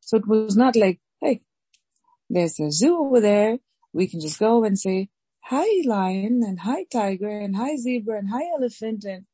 So 0.00 0.16
it 0.18 0.26
was 0.26 0.56
not 0.56 0.76
like, 0.76 1.00
hey, 1.20 1.42
there's 2.28 2.60
a 2.60 2.70
zoo 2.70 2.98
over 2.98 3.20
there. 3.20 3.58
We 3.92 4.06
can 4.08 4.20
just 4.20 4.38
go 4.38 4.64
and 4.64 4.78
say, 4.78 5.08
hi 5.42 5.66
lion 5.86 6.42
and 6.44 6.60
hi 6.60 6.84
tiger 6.92 7.28
and 7.28 7.56
hi 7.56 7.76
zebra 7.76 8.18
and 8.18 8.30
hi 8.30 8.42
elephant 8.56 9.04
and, 9.04 9.26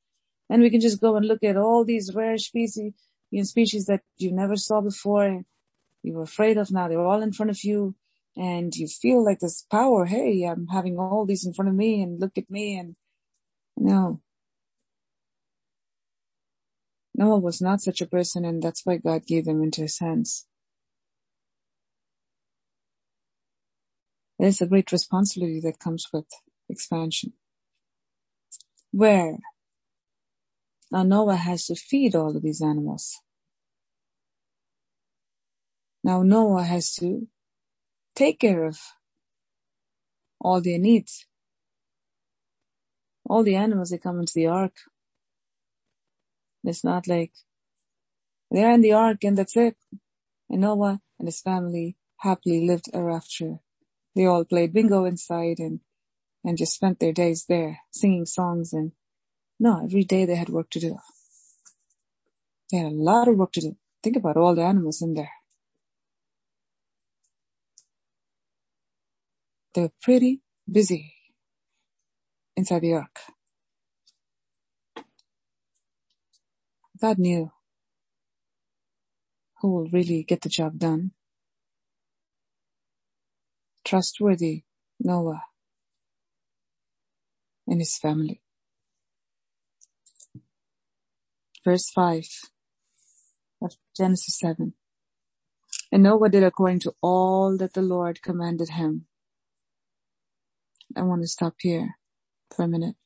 and 0.50 0.62
we 0.62 0.68
can 0.68 0.80
just 0.80 1.00
go 1.00 1.16
and 1.16 1.26
look 1.26 1.44
at 1.44 1.56
all 1.56 1.84
these 1.84 2.12
rare 2.14 2.36
species, 2.36 2.92
you 3.30 3.38
know, 3.38 3.44
species 3.44 3.86
that 3.86 4.02
you 4.18 4.32
never 4.32 4.56
saw 4.56 4.80
before 4.80 5.44
you 6.02 6.12
were 6.14 6.22
afraid 6.24 6.58
of 6.58 6.72
now. 6.72 6.88
They're 6.88 7.00
all 7.00 7.22
in 7.22 7.32
front 7.32 7.50
of 7.50 7.62
you 7.62 7.94
and 8.36 8.74
you 8.74 8.88
feel 8.88 9.24
like 9.24 9.38
this 9.38 9.64
power. 9.70 10.06
Hey, 10.06 10.42
I'm 10.42 10.66
having 10.66 10.98
all 10.98 11.24
these 11.24 11.46
in 11.46 11.54
front 11.54 11.68
of 11.68 11.76
me 11.76 12.02
and 12.02 12.20
look 12.20 12.36
at 12.36 12.50
me 12.50 12.76
and 12.76 12.96
no. 13.76 14.20
Noah 17.14 17.38
was 17.38 17.60
not 17.60 17.80
such 17.80 18.00
a 18.00 18.06
person 18.06 18.44
and 18.44 18.60
that's 18.60 18.84
why 18.84 18.96
God 18.96 19.26
gave 19.26 19.44
them 19.44 19.62
into 19.62 19.82
his 19.82 20.00
hands. 20.00 20.46
There's 24.38 24.60
a 24.60 24.66
great 24.66 24.90
responsibility 24.90 25.60
that 25.60 25.78
comes 25.78 26.06
with 26.12 26.24
expansion. 26.68 27.34
Where 28.90 29.38
now 30.90 31.02
Noah 31.02 31.36
has 31.36 31.66
to 31.66 31.74
feed 31.74 32.14
all 32.14 32.36
of 32.36 32.42
these 32.42 32.62
animals. 32.62 33.18
Now 36.02 36.22
Noah 36.22 36.64
has 36.64 36.94
to 36.96 37.28
take 38.14 38.40
care 38.40 38.64
of 38.64 38.78
all 40.40 40.60
their 40.60 40.78
needs. 40.78 41.26
All 43.28 43.42
the 43.42 43.56
animals 43.56 43.90
that 43.90 44.02
come 44.02 44.18
into 44.18 44.32
the 44.34 44.46
ark. 44.46 44.74
It's 46.64 46.84
not 46.84 47.06
like 47.06 47.32
they're 48.50 48.72
in 48.72 48.80
the 48.80 48.92
ark 48.92 49.24
and 49.24 49.38
that's 49.38 49.56
it. 49.56 49.76
And 50.48 50.62
Noah 50.62 51.00
and 51.18 51.28
his 51.28 51.40
family 51.40 51.96
happily 52.18 52.66
lived 52.66 52.90
ever 52.92 53.10
after. 53.10 53.60
They 54.16 54.26
all 54.26 54.44
played 54.44 54.72
bingo 54.72 55.04
inside 55.04 55.58
and, 55.58 55.80
and 56.44 56.58
just 56.58 56.74
spent 56.74 56.98
their 56.98 57.12
days 57.12 57.46
there 57.48 57.80
singing 57.92 58.26
songs 58.26 58.72
and 58.72 58.92
no, 59.60 59.84
every 59.84 60.04
day 60.04 60.26
they 60.26 60.36
had 60.36 60.50
work 60.50 60.70
to 60.72 60.80
do. 60.80 60.98
They 62.72 62.78
had 62.78 62.88
a 62.92 62.96
lot 62.96 63.28
of 63.28 63.36
work 63.36 63.52
to 63.54 63.62
do. 63.62 63.76
Think 64.02 64.16
about 64.16 64.36
all 64.38 64.54
the 64.54 64.62
animals 64.62 65.02
in 65.02 65.14
there. 65.14 65.32
They 69.74 69.82
were 69.82 69.92
pretty 70.02 70.42
busy 70.70 71.14
inside 72.56 72.82
the 72.82 72.94
ark. 72.94 73.18
God 77.00 77.18
knew 77.18 77.52
who 79.60 79.72
will 79.72 79.88
really 79.90 80.24
get 80.24 80.42
the 80.42 80.50
job 80.50 80.78
done. 80.78 81.12
Trustworthy 83.84 84.64
Noah 85.00 85.44
and 87.66 87.80
his 87.80 87.98
family. 87.98 88.42
Verse 91.64 91.90
5 91.90 92.26
of 93.62 93.74
Genesis 93.96 94.38
7. 94.38 94.74
And 95.92 96.02
Noah 96.02 96.28
did 96.28 96.42
according 96.42 96.80
to 96.80 96.94
all 97.02 97.56
that 97.58 97.74
the 97.74 97.82
Lord 97.82 98.22
commanded 98.22 98.70
him. 98.70 99.06
I 100.96 101.02
want 101.02 101.22
to 101.22 101.28
stop 101.28 101.54
here 101.58 101.96
for 102.54 102.64
a 102.64 102.68
minute. 102.68 102.96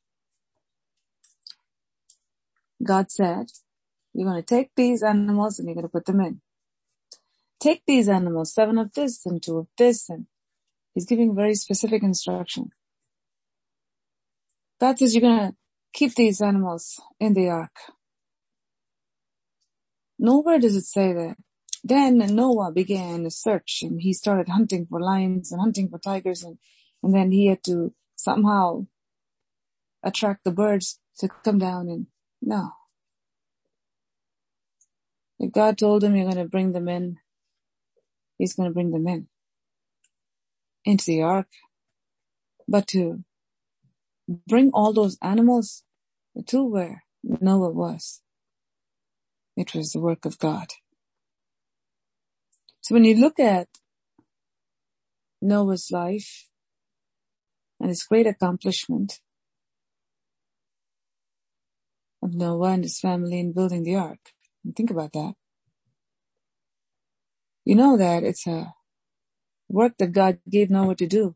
God 2.83 3.11
said, 3.11 3.47
you're 4.13 4.29
going 4.29 4.41
to 4.41 4.45
take 4.45 4.71
these 4.75 5.03
animals 5.03 5.59
and 5.59 5.67
you're 5.67 5.75
going 5.75 5.85
to 5.85 5.89
put 5.89 6.05
them 6.05 6.21
in. 6.21 6.41
Take 7.59 7.83
these 7.85 8.07
animals, 8.07 8.53
seven 8.53 8.77
of 8.77 8.93
this 8.93 9.25
and 9.25 9.41
two 9.41 9.57
of 9.57 9.67
this. 9.77 10.09
And 10.09 10.27
he's 10.93 11.05
giving 11.05 11.35
very 11.35 11.55
specific 11.55 12.03
instruction. 12.03 12.71
God 14.79 14.99
says 14.99 15.15
you're 15.15 15.21
going 15.21 15.51
to 15.51 15.55
keep 15.93 16.15
these 16.15 16.41
animals 16.41 16.99
in 17.19 17.33
the 17.33 17.49
ark. 17.49 17.75
Nowhere 20.19 20.59
does 20.59 20.75
it 20.75 20.85
say 20.85 21.13
that. 21.13 21.37
Then 21.83 22.17
Noah 22.35 22.71
began 22.71 23.25
a 23.25 23.31
search 23.31 23.79
and 23.83 24.01
he 24.01 24.13
started 24.13 24.49
hunting 24.49 24.87
for 24.89 24.99
lions 25.01 25.51
and 25.51 25.61
hunting 25.61 25.89
for 25.89 25.99
tigers 25.99 26.43
and 26.43 26.57
and 27.03 27.13
then 27.15 27.31
he 27.31 27.47
had 27.47 27.63
to 27.65 27.93
somehow 28.15 28.87
attract 30.03 30.43
the 30.45 30.51
birds 30.51 30.99
to 31.19 31.29
come 31.43 31.59
down 31.59 31.89
and 31.89 32.07
no. 32.41 32.71
If 35.39 35.51
God 35.53 35.77
told 35.77 36.03
him 36.03 36.15
you're 36.15 36.25
going 36.25 36.37
to 36.37 36.45
bring 36.49 36.73
them 36.73 36.87
in, 36.89 37.17
he's 38.37 38.55
going 38.55 38.69
to 38.69 38.73
bring 38.73 38.91
them 38.91 39.07
in 39.07 39.27
into 40.85 41.05
the 41.07 41.21
ark. 41.23 41.47
But 42.67 42.87
to 42.89 43.23
bring 44.47 44.71
all 44.73 44.93
those 44.93 45.17
animals 45.21 45.83
to 46.47 46.63
where 46.65 47.03
Noah 47.23 47.71
was, 47.71 48.21
it 49.57 49.73
was 49.75 49.91
the 49.91 49.99
work 49.99 50.25
of 50.25 50.39
God. 50.39 50.67
So 52.81 52.95
when 52.95 53.05
you 53.05 53.15
look 53.15 53.39
at 53.39 53.67
Noah's 55.41 55.89
life, 55.91 56.47
and 57.79 57.89
his 57.89 58.03
great 58.03 58.27
accomplishment 58.27 59.19
of 62.23 62.33
Noah 62.33 62.71
and 62.73 62.83
his 62.83 62.99
family 62.99 63.39
in 63.39 63.53
building 63.53 63.83
the 63.83 63.95
ark. 63.95 64.19
And 64.63 64.75
think 64.75 64.91
about 64.91 65.13
that. 65.13 65.33
You 67.65 67.75
know 67.75 67.97
that 67.97 68.23
it's 68.23 68.47
a 68.47 68.73
work 69.69 69.93
that 69.99 70.11
God 70.11 70.39
gave 70.49 70.69
Noah 70.69 70.95
to 70.95 71.07
do. 71.07 71.35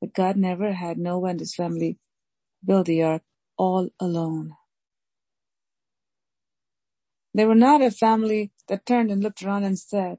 But 0.00 0.14
God 0.14 0.36
never 0.36 0.72
had 0.72 0.98
Noah 0.98 1.30
and 1.30 1.40
his 1.40 1.54
family 1.54 1.98
build 2.64 2.86
the 2.86 3.02
ark 3.02 3.22
all 3.58 3.90
alone. 4.00 4.54
They 7.38 7.46
were 7.46 7.54
not 7.54 7.82
a 7.82 7.92
family 7.92 8.50
that 8.66 8.84
turned 8.84 9.12
and 9.12 9.22
looked 9.22 9.44
around 9.44 9.62
and 9.62 9.78
said, 9.78 10.18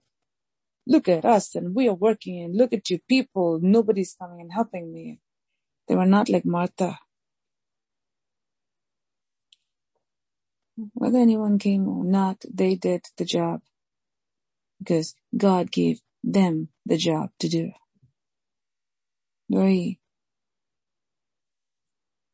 look 0.87 1.09
at 1.09 1.25
us 1.25 1.53
and 1.53 1.75
we 1.75 1.89
are 1.89 1.93
working 1.93 2.41
and 2.41 2.55
look 2.55 2.71
at 2.71 2.89
you 2.89 2.99
people. 3.09 3.59
Nobody's 3.61 4.15
coming 4.17 4.39
and 4.39 4.53
helping 4.53 4.93
me. 4.93 5.19
They 5.89 5.95
were 5.97 6.05
not 6.05 6.29
like 6.29 6.45
Martha. 6.45 6.99
Whether 10.93 11.17
anyone 11.19 11.59
came 11.59 11.89
or 11.89 12.05
not, 12.05 12.45
they 12.49 12.75
did 12.75 13.01
the 13.17 13.25
job 13.25 13.59
because 14.79 15.13
God 15.35 15.73
gave 15.73 15.99
them 16.23 16.69
the 16.85 16.95
job 16.95 17.31
to 17.39 17.49
do. 17.49 17.71
Very 19.49 19.99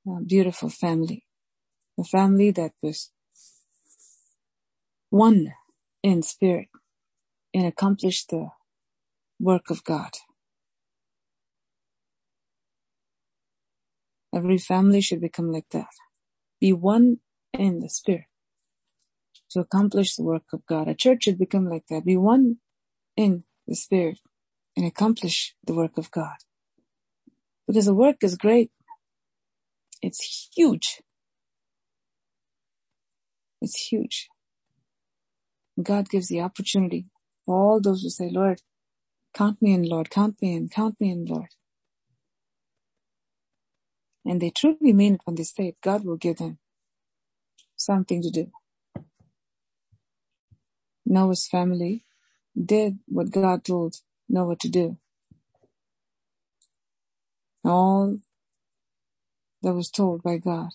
uh, 0.08 0.20
beautiful 0.28 0.70
family. 0.70 1.24
A 2.00 2.04
family 2.04 2.52
that 2.52 2.74
was 2.84 3.10
one 5.16 5.54
in 6.04 6.22
spirit 6.22 6.68
and 7.54 7.66
accomplish 7.66 8.26
the 8.26 8.50
work 9.40 9.70
of 9.70 9.82
God. 9.86 10.12
Every 14.34 14.58
family 14.58 15.00
should 15.00 15.22
become 15.22 15.54
like 15.54 15.70
that. 15.72 15.94
Be 16.60 16.74
one 16.74 17.20
in 17.54 17.80
the 17.80 17.88
spirit 17.88 18.26
to 19.52 19.62
accomplish 19.62 20.16
the 20.16 20.24
work 20.24 20.52
of 20.52 20.66
God. 20.66 20.90
A 20.90 20.94
church 20.94 21.24
should 21.24 21.40
become 21.40 21.70
like 21.70 21.88
that. 21.90 22.04
Be 22.04 22.18
one 22.18 22.58
in 23.16 23.46
the 23.68 23.76
spirit 23.76 24.20
and 24.76 24.86
accomplish 24.86 25.56
the 25.66 25.74
work 25.74 25.98
of 25.98 26.12
God. 26.12 26.40
Because 27.68 27.86
the 27.86 27.94
work 27.96 28.18
is 28.22 28.36
great. 28.36 28.70
It's 30.02 30.50
huge. 30.54 31.02
It's 33.62 33.88
huge. 33.88 34.28
God 35.82 36.10
gives 36.10 36.30
the 36.30 36.42
opportunity 36.42 37.08
for 37.46 37.56
all 37.58 37.82
those 37.82 38.04
who 38.04 38.10
say, 38.10 38.30
Lord, 38.32 38.62
count 39.34 39.62
me 39.62 39.74
in, 39.74 39.84
Lord, 39.84 40.10
count 40.12 40.42
me 40.42 40.56
in, 40.56 40.70
count 40.70 41.02
me 41.02 41.12
in, 41.12 41.26
Lord. 41.26 41.50
And 44.26 44.42
they 44.42 44.52
truly 44.52 44.94
mean 44.94 45.16
it 45.16 45.22
when 45.26 45.36
they 45.36 45.44
say 45.44 45.70
it. 45.70 45.78
God 45.82 46.06
will 46.06 46.18
give 46.18 46.38
them 46.38 46.60
something 47.78 48.22
to 48.24 48.32
do. 48.32 48.52
Noah's 51.06 51.48
family 51.48 52.06
did 52.60 53.00
what 53.08 53.32
God 53.32 53.66
told 53.66 53.98
Noah 54.30 54.58
to 54.58 54.70
do. 54.70 54.98
All 57.66 58.20
that 59.64 59.74
was 59.74 59.92
told 59.92 60.24
by 60.24 60.38
God, 60.38 60.72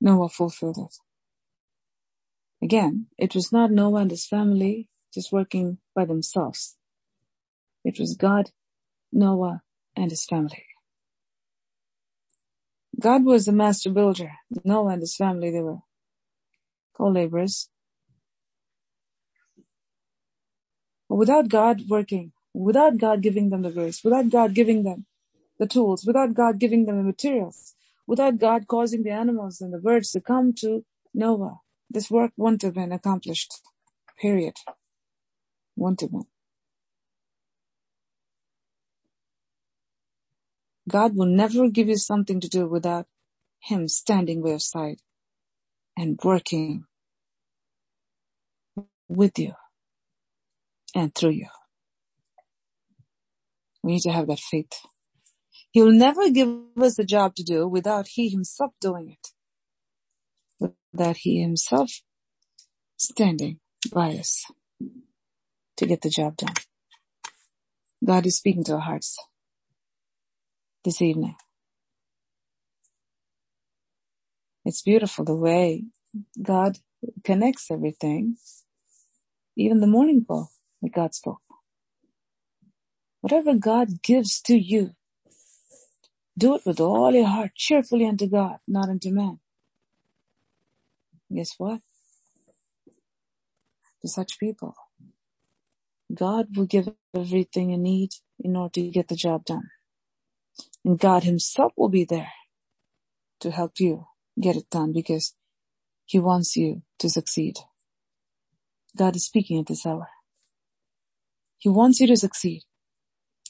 Noah 0.00 0.28
fulfilled 0.30 0.78
it. 0.78 1.09
Again, 2.62 3.06
it 3.18 3.34
was 3.34 3.52
not 3.52 3.70
Noah 3.70 4.02
and 4.02 4.10
his 4.10 4.26
family 4.26 4.88
just 5.14 5.32
working 5.32 5.78
by 5.94 6.04
themselves. 6.04 6.76
It 7.84 7.98
was 7.98 8.16
God, 8.16 8.50
Noah, 9.12 9.62
and 9.96 10.10
his 10.10 10.24
family. 10.24 10.64
God 13.00 13.24
was 13.24 13.46
the 13.46 13.52
master 13.52 13.90
builder. 13.90 14.32
Noah 14.64 14.92
and 14.92 15.02
his 15.02 15.16
family, 15.16 15.50
they 15.50 15.60
were 15.62 15.78
co-laborers. 16.96 17.70
Without 21.08 21.48
God 21.48 21.82
working, 21.88 22.32
without 22.54 22.98
God 22.98 23.22
giving 23.22 23.50
them 23.50 23.62
the 23.62 23.70
grace, 23.70 24.04
without 24.04 24.30
God 24.30 24.54
giving 24.54 24.84
them 24.84 25.06
the 25.58 25.66
tools, 25.66 26.04
without 26.06 26.34
God 26.34 26.58
giving 26.58 26.86
them 26.86 26.98
the 26.98 27.04
materials, 27.04 27.74
without 28.06 28.38
God 28.38 28.66
causing 28.68 29.02
the 29.02 29.10
animals 29.10 29.60
and 29.60 29.72
the 29.72 29.78
birds 29.78 30.12
to 30.12 30.20
come 30.20 30.52
to 30.54 30.84
Noah, 31.14 31.60
this 31.90 32.10
work 32.10 32.32
wouldn't 32.38 32.62
have 32.62 32.74
been 32.74 32.92
accomplished. 32.92 33.54
Period. 34.20 34.54
Wouldn't 35.76 36.02
have 36.02 36.12
been. 36.12 36.26
God 40.88 41.16
will 41.16 41.26
never 41.26 41.68
give 41.70 41.88
you 41.88 41.96
something 41.96 42.40
to 42.40 42.48
do 42.48 42.68
without 42.68 43.06
Him 43.60 43.88
standing 43.88 44.42
by 44.42 44.50
your 44.50 44.60
side 44.60 44.98
and 45.98 46.18
working 46.24 46.84
with 49.08 49.38
you 49.38 49.54
and 50.94 51.14
through 51.14 51.30
you. 51.32 51.48
We 53.82 53.94
need 53.94 54.02
to 54.02 54.12
have 54.12 54.28
that 54.28 54.40
faith. 54.40 54.72
He 55.72 55.82
will 55.82 55.92
never 55.92 56.30
give 56.30 56.48
us 56.80 56.98
a 56.98 57.04
job 57.04 57.34
to 57.36 57.44
do 57.44 57.68
without 57.68 58.08
He 58.08 58.30
Himself 58.30 58.72
doing 58.80 59.10
it 59.10 59.28
that 60.92 61.18
he 61.18 61.40
himself 61.40 62.02
standing 62.96 63.60
by 63.92 64.10
us 64.16 64.44
to 65.76 65.86
get 65.86 66.02
the 66.02 66.10
job 66.10 66.36
done. 66.36 66.54
God 68.04 68.26
is 68.26 68.36
speaking 68.36 68.64
to 68.64 68.74
our 68.74 68.80
hearts 68.80 69.18
this 70.84 71.02
evening. 71.02 71.36
It's 74.64 74.82
beautiful 74.82 75.24
the 75.24 75.34
way 75.34 75.84
God 76.40 76.78
connects 77.24 77.70
everything, 77.70 78.36
even 79.56 79.80
the 79.80 79.86
morning 79.86 80.24
call 80.24 80.50
that 80.82 80.92
God 80.92 81.14
spoke. 81.14 81.40
Whatever 83.20 83.54
God 83.54 84.02
gives 84.02 84.40
to 84.42 84.56
you, 84.56 84.92
do 86.38 86.54
it 86.56 86.62
with 86.64 86.80
all 86.80 87.12
your 87.12 87.26
heart, 87.26 87.52
cheerfully 87.54 88.06
unto 88.06 88.26
God, 88.26 88.58
not 88.66 88.88
unto 88.88 89.10
man 89.10 89.40
guess 91.34 91.54
what? 91.58 91.80
To 94.02 94.08
such 94.08 94.38
people, 94.40 94.74
God 96.14 96.56
will 96.56 96.66
give 96.66 96.88
everything 97.16 97.70
you 97.70 97.78
need 97.78 98.10
in 98.40 98.56
order 98.56 98.72
to 98.74 98.90
get 98.90 99.08
the 99.08 99.16
job 99.16 99.44
done. 99.44 99.70
And 100.84 100.98
God 100.98 101.24
himself 101.24 101.72
will 101.76 101.90
be 101.90 102.04
there 102.04 102.32
to 103.40 103.50
help 103.50 103.72
you 103.80 104.06
get 104.40 104.56
it 104.56 104.70
done 104.70 104.92
because 104.92 105.34
he 106.06 106.18
wants 106.20 106.56
you 106.56 106.82
to 107.00 107.10
succeed. 107.10 107.56
God 108.96 109.16
is 109.16 109.26
speaking 109.26 109.60
at 109.60 109.66
this 109.66 109.86
hour. 109.86 110.08
He 111.58 111.68
wants 111.70 112.00
you 112.00 112.08
to 112.08 112.16
succeed. 112.16 112.62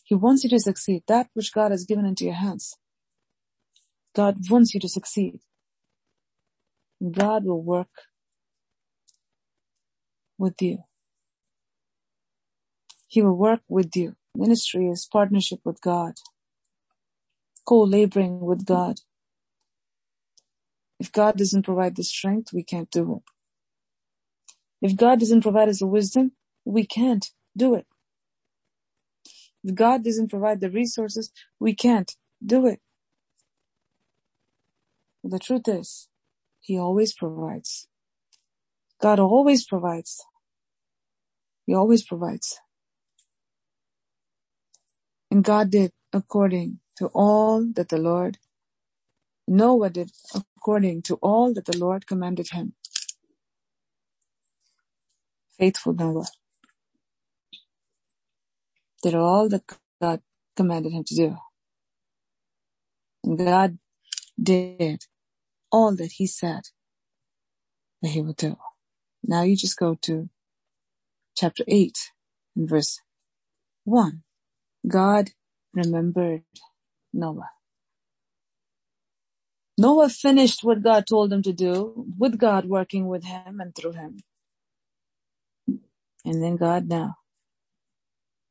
He 0.05 0.15
wants 0.17 0.45
you 0.45 0.51
to 0.51 0.61
succeed. 0.61 1.05
That 1.09 1.29
which 1.35 1.53
God 1.55 1.73
has 1.73 1.85
given 1.87 2.07
into 2.07 2.25
your 2.25 2.35
hands. 2.35 2.77
God 4.15 4.39
wants 4.51 4.75
you 4.75 4.81
to 4.81 4.89
succeed. 4.89 5.41
God 7.09 7.45
will 7.45 7.63
work 7.63 7.89
with 10.39 10.61
you. 10.63 10.85
He 13.09 13.23
will 13.23 13.37
work 13.37 13.61
with 13.69 13.97
you. 13.97 14.17
Ministry 14.37 14.89
is 14.89 15.09
partnership 15.11 15.61
with 15.65 15.81
God, 15.81 16.15
co-laboring 17.67 18.41
with 18.41 18.67
God. 18.67 19.01
If 21.01 21.13
God 21.13 21.37
doesn't 21.37 21.65
provide 21.65 21.97
the 21.97 22.05
strength, 22.05 22.53
we 22.53 22.63
can't 22.65 22.91
do 22.91 23.17
it. 23.17 23.23
If 24.91 24.97
God 24.97 25.21
doesn't 25.21 25.43
provide 25.43 25.69
us 25.71 25.81
the 25.81 25.89
wisdom, 25.89 26.33
we 26.65 26.87
can't 26.87 27.31
do 27.57 27.75
it. 27.75 27.87
If 29.65 29.75
God 29.77 30.05
doesn't 30.05 30.31
provide 30.31 30.61
the 30.61 30.71
resources, 30.71 31.33
we 31.61 31.75
can't 31.75 32.17
do 32.45 32.67
it. 32.67 32.81
The 35.25 35.41
truth 35.41 35.69
is, 35.69 36.10
he 36.61 36.79
always 36.79 37.15
provides. 37.15 37.89
God 39.01 39.19
always 39.21 39.67
provides. 39.67 40.25
He 41.67 41.75
always 41.75 42.05
provides. 42.05 42.59
And 45.31 45.45
God 45.45 45.71
did 45.71 45.93
according 46.13 46.81
to 46.99 47.07
all 47.09 47.67
that 47.75 47.89
the 47.89 47.99
Lord, 47.99 48.39
Noah 49.49 49.91
did 49.91 50.11
according 50.57 51.03
to 51.03 51.15
all 51.17 51.55
that 51.55 51.67
the 51.67 51.79
Lord 51.79 52.07
commanded 52.07 52.49
him. 52.53 52.75
Faithful 55.59 55.95
Noah 55.95 56.27
did 59.03 59.15
all 59.15 59.49
that 59.49 59.65
God 60.01 60.23
commanded 60.57 60.93
him 60.93 61.05
to 61.05 61.15
do. 61.15 61.37
And 63.25 63.39
God 63.39 63.79
did 64.43 65.05
all 65.73 65.95
that 65.97 66.13
he 66.13 66.27
said 66.27 66.63
that 68.03 68.11
he 68.11 68.23
would 68.23 68.37
do. 68.37 68.57
Now 69.25 69.43
you 69.43 69.57
just 69.57 69.79
go 69.79 69.97
to 70.03 70.31
chapter 71.37 71.65
8 71.69 71.99
and 72.57 72.69
verse 72.69 73.01
1. 73.85 74.23
God 74.89 75.31
remembered 75.75 76.43
Noah. 77.13 77.51
Noah 79.79 80.09
finished 80.11 80.65
what 80.65 80.83
God 80.83 81.07
told 81.07 81.33
him 81.33 81.43
to 81.43 81.53
do 81.53 82.07
with 82.19 82.39
God 82.39 82.67
working 82.67 83.09
with 83.09 83.25
him 83.25 83.61
and 83.61 83.75
through 83.75 83.93
him. 83.93 84.19
And 86.25 86.43
then 86.43 86.57
God 86.57 86.89
now 86.89 87.17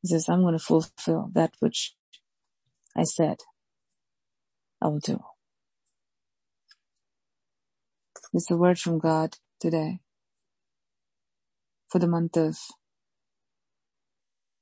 says, 0.05 0.29
I'm 0.29 0.41
going 0.41 0.57
to 0.57 0.63
fulfill 0.63 1.29
that 1.33 1.53
which 1.59 1.95
I 2.97 3.03
said 3.03 3.37
I 4.81 4.87
will 4.87 4.99
do. 4.99 5.19
It's 8.33 8.51
a 8.51 8.57
word 8.57 8.79
from 8.79 8.99
God 8.99 9.37
today. 9.61 9.93
for 11.89 11.99
the 11.99 12.07
month 12.07 12.37
of 12.37 12.57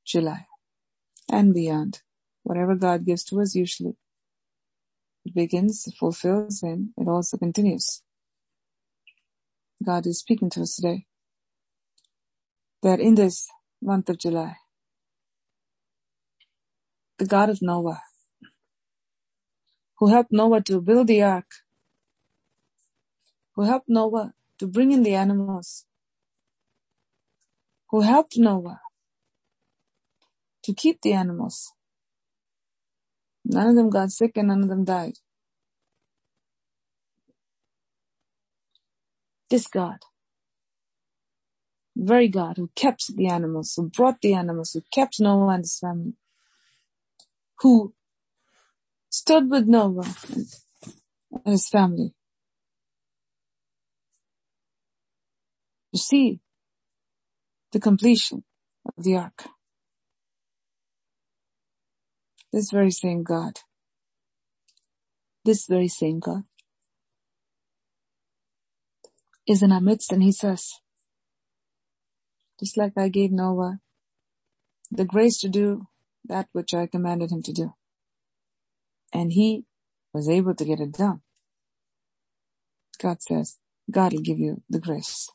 July 0.06 0.48
and 1.32 1.54
beyond. 1.54 2.02
Whatever 2.44 2.76
God 2.76 3.06
gives 3.06 3.24
to 3.26 3.42
us 3.42 3.56
usually, 3.56 3.96
it 5.26 5.36
begins, 5.36 5.86
it 5.88 5.96
fulfills, 6.00 6.64
and 6.64 6.90
it 6.98 7.08
also 7.08 7.38
continues. 7.38 8.04
God 9.86 10.08
is 10.08 10.20
speaking 10.20 10.50
to 10.52 10.62
us 10.62 10.76
today 10.76 11.06
that 12.84 13.00
in 13.00 13.16
this 13.16 13.48
month 13.82 14.10
of 14.10 14.20
July, 14.20 14.58
the 17.20 17.26
God 17.28 17.50
of 17.50 17.60
Noah, 17.62 18.02
who 20.00 20.10
helped 20.10 20.32
Noah 20.34 20.62
to 20.64 20.82
build 20.82 21.08
the 21.08 21.24
ark, 21.24 21.48
who 23.58 23.66
helped 23.66 23.90
Noah 23.90 24.34
to 24.60 24.68
bring 24.68 24.94
in 24.94 25.04
the 25.04 25.16
animals, 25.16 25.86
who 27.92 28.02
helped 28.02 28.38
Noah 28.38 28.82
to 30.64 30.74
keep 30.74 31.02
the 31.02 31.14
animals. 31.14 31.74
None 33.46 33.70
of 33.70 33.76
them 33.76 33.90
got 33.90 34.12
sick 34.12 34.34
and 34.38 34.50
none 34.50 34.64
of 34.64 34.70
them 34.70 34.86
died. 34.86 35.16
This 39.50 39.68
God, 39.68 40.00
very 41.96 42.28
God 42.30 42.58
who 42.58 42.70
kept 42.76 43.16
the 43.16 43.28
animals, 43.28 43.74
who 43.76 43.90
brought 43.90 44.22
the 44.22 44.34
animals, 44.34 44.74
who 44.74 44.84
kept 44.94 45.20
Noah 45.20 45.56
and 45.56 45.64
his 45.64 45.80
family, 45.80 46.14
who 47.62 47.94
stood 49.10 49.50
with 49.50 49.68
Noah 49.68 50.16
and 51.32 51.54
his 51.54 51.70
family 51.70 52.14
to 55.94 56.00
see 56.00 56.40
the 57.72 57.80
completion 57.80 58.44
of 58.98 59.04
the 59.04 59.16
ark. 59.18 59.46
This 62.54 62.72
very 62.72 62.92
same 62.92 63.24
God, 63.24 63.60
this 65.46 65.68
very 65.68 65.88
same 65.88 66.20
God 66.20 66.44
is 69.48 69.64
in 69.64 69.72
our 69.72 69.82
midst 69.82 70.12
and 70.12 70.24
he 70.24 70.32
says, 70.32 70.74
just 72.60 72.78
like 72.78 72.94
I 72.98 73.10
gave 73.10 73.32
Noah 73.32 73.80
the 74.92 75.06
grace 75.06 75.38
to 75.40 75.50
do 75.50 75.88
that 76.26 76.48
which 76.54 76.74
I 76.74 76.88
commanded 76.88 77.32
him 77.32 77.44
to 77.44 77.54
do. 77.54 77.74
And 79.14 79.34
he 79.34 79.66
was 80.14 80.30
able 80.30 80.56
to 80.56 80.66
get 80.66 80.80
it 80.80 80.94
done. 80.94 81.22
God 83.02 83.22
says, 83.22 83.58
God 83.92 84.14
will 84.14 84.22
give 84.22 84.40
you 84.40 84.64
the 84.70 84.80
grace 84.80 85.30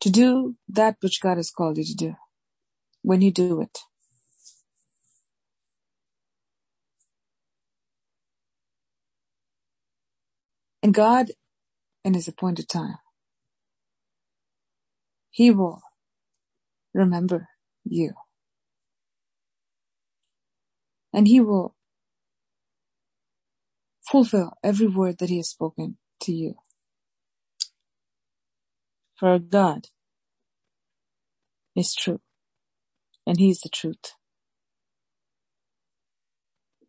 to 0.00 0.10
do 0.10 0.56
that 0.68 0.96
which 1.02 1.20
God 1.22 1.38
has 1.38 1.50
called 1.50 1.78
you 1.78 1.84
to 1.84 1.94
do 1.96 2.16
when 3.02 3.22
you 3.22 3.32
do 3.32 3.60
it. 3.62 3.78
And 10.82 10.94
God, 10.94 11.32
in 12.04 12.14
his 12.14 12.28
appointed 12.28 12.68
time, 12.68 12.96
he 15.30 15.50
will 15.50 15.82
remember 16.94 17.48
you. 17.84 18.12
And 21.12 21.28
he 21.28 21.40
will 21.40 21.76
fulfill 24.10 24.54
every 24.64 24.88
word 24.88 25.18
that 25.18 25.30
he 25.30 25.38
has 25.38 25.50
spoken 25.50 25.98
to 26.22 26.32
you. 26.32 26.54
For 29.20 29.38
God 29.40 29.88
is 31.76 31.94
true 31.94 32.20
and 33.26 33.38
he 33.40 33.50
is 33.50 33.60
the 33.60 33.70
truth. 33.70 34.14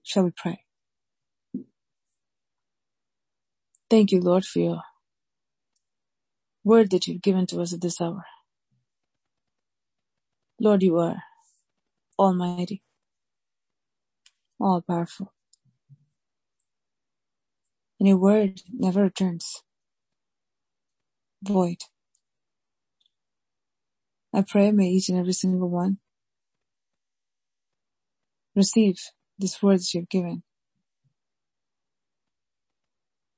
Shall 0.04 0.26
we 0.26 0.32
pray? 0.36 0.65
Thank 3.89 4.12
you, 4.12 4.22
Lord, 4.22 4.46
for 4.46 4.60
your 4.60 4.82
word 6.63 6.91
that 6.91 7.08
you've 7.08 7.22
given 7.24 7.48
to 7.48 7.62
us 7.62 7.74
at 7.74 7.82
this 7.82 8.02
hour. 8.02 8.26
Lord, 10.60 10.84
you 10.84 10.98
are 11.00 11.24
almighty, 12.20 12.84
all 14.60 14.82
powerful. 14.82 15.34
And 18.00 18.10
your 18.10 18.17
word 18.17 18.62
never 18.74 19.04
returns 19.04 19.63
void. 21.44 21.78
I 24.34 24.44
pray 24.48 24.72
may 24.72 24.89
each 24.89 25.10
and 25.10 25.20
every 25.20 25.34
single 25.34 25.70
one 25.70 26.00
receive 28.56 28.98
this 29.39 29.62
word 29.63 29.80
that 29.80 29.94
you've 29.94 30.10
given 30.10 30.44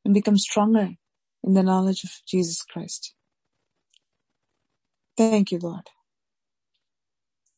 and 0.06 0.14
become 0.14 0.38
stronger 0.38 0.92
in 1.44 1.54
the 1.54 1.64
knowledge 1.64 2.04
of 2.04 2.12
Jesus 2.28 2.64
Christ. 2.64 3.14
Thank 5.18 5.52
you, 5.52 5.60
Lord. 5.60 5.90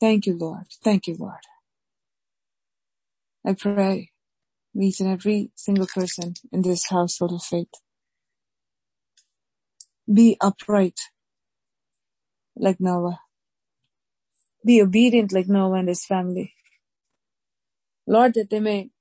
Thank 0.02 0.26
you, 0.28 0.38
Lord. 0.38 0.66
Thank 0.84 1.08
you, 1.08 1.16
Lord. 1.20 1.42
I 3.46 3.54
pray 3.54 4.12
each 4.80 5.02
and 5.02 5.10
every 5.10 5.52
single 5.56 5.88
person 5.88 6.36
in 6.52 6.64
this 6.64 6.90
household 6.90 7.34
of 7.34 7.44
faith 7.44 7.70
be 10.14 10.38
upright 10.42 11.00
like 12.58 12.80
Noah. 12.80 13.20
Be 14.66 14.82
obedient 14.82 15.34
like 15.34 15.50
Noah 15.50 15.80
and 15.80 15.90
his 15.90 16.06
family. 16.06 16.54
Lord, 18.08 18.36
that 18.36 18.50
they 18.52 18.60
may 18.62 18.92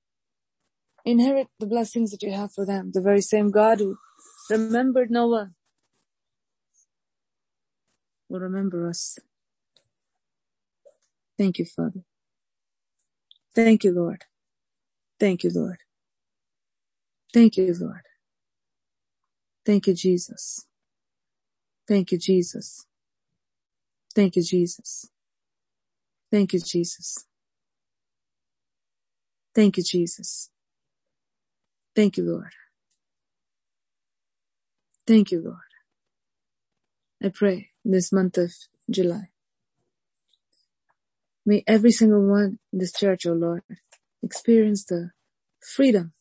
inherit 1.04 1.48
the 1.60 1.66
blessings 1.66 2.12
that 2.12 2.22
you 2.22 2.32
have 2.32 2.52
for 2.52 2.66
them. 2.66 2.92
The 2.92 3.02
very 3.02 3.22
same 3.22 3.50
God 3.50 3.80
who 3.80 3.98
remembered 4.50 5.10
Noah 5.10 5.52
will 8.28 8.40
remember 8.40 8.88
us. 8.88 9.18
Thank 11.38 11.58
you, 11.58 11.66
Father. 11.66 12.04
Thank 13.54 13.84
you, 13.84 13.92
Lord. 13.92 14.24
Thank 15.20 15.44
you, 15.44 15.50
Lord. 15.54 15.78
Thank 17.34 17.56
you, 17.56 17.74
Lord. 17.80 18.02
Thank 19.66 19.86
you, 19.86 19.94
Jesus. 19.94 20.66
Thank 21.88 22.12
you, 22.12 22.18
Jesus. 22.18 22.86
Thank 24.14 24.36
you, 24.36 24.42
Jesus. 24.42 25.10
Thank 26.34 26.52
you, 26.52 26.58
Jesus. 26.58 27.26
Thank 29.54 29.76
you, 29.76 29.84
Jesus. 29.84 30.50
Thank 31.94 32.16
you, 32.16 32.24
Lord. 32.24 32.50
Thank 35.06 35.30
you, 35.30 35.40
Lord. 35.40 35.70
I 37.22 37.28
pray 37.28 37.68
this 37.84 38.12
month 38.12 38.36
of 38.36 38.52
July. 38.90 39.28
May 41.46 41.62
every 41.68 41.92
single 41.92 42.28
one 42.28 42.58
in 42.72 42.80
this 42.80 42.92
church, 42.92 43.26
O 43.26 43.30
oh 43.30 43.34
Lord, 43.34 43.62
experience 44.20 44.84
the 44.86 45.10
freedom, 45.60 46.14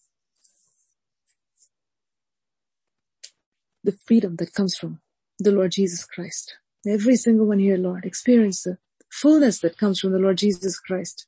the 3.84 3.97
freedom 4.06 4.36
that 4.36 4.54
comes 4.54 4.76
from 4.76 4.99
the 5.39 5.52
Lord 5.52 5.71
Jesus 5.71 6.06
Christ. 6.06 6.56
Every 6.86 7.15
single 7.15 7.47
one 7.47 7.58
here, 7.58 7.78
Lord, 7.78 8.06
experience 8.06 8.62
the 8.62 8.78
fullness 9.13 9.60
that 9.62 9.78
comes 9.78 9.99
from 9.99 10.13
the 10.13 10.19
Lord 10.19 10.39
Jesus 10.39 10.80
Christ. 10.80 11.28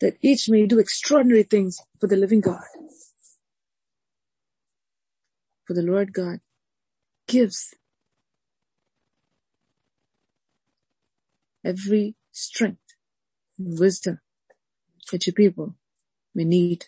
That 0.00 0.16
each 0.22 0.48
may 0.48 0.66
do 0.66 0.78
extraordinary 0.78 1.44
things 1.44 1.78
for 2.00 2.08
the 2.08 2.16
living 2.16 2.40
God. 2.40 2.62
For 5.66 5.74
the 5.74 5.82
Lord 5.82 6.12
God 6.12 6.40
gives 7.28 7.74
every 11.64 12.16
strength 12.32 12.80
and 13.58 13.78
wisdom 13.78 14.20
that 15.12 15.26
your 15.26 15.34
people 15.34 15.76
may 16.34 16.44
need 16.44 16.86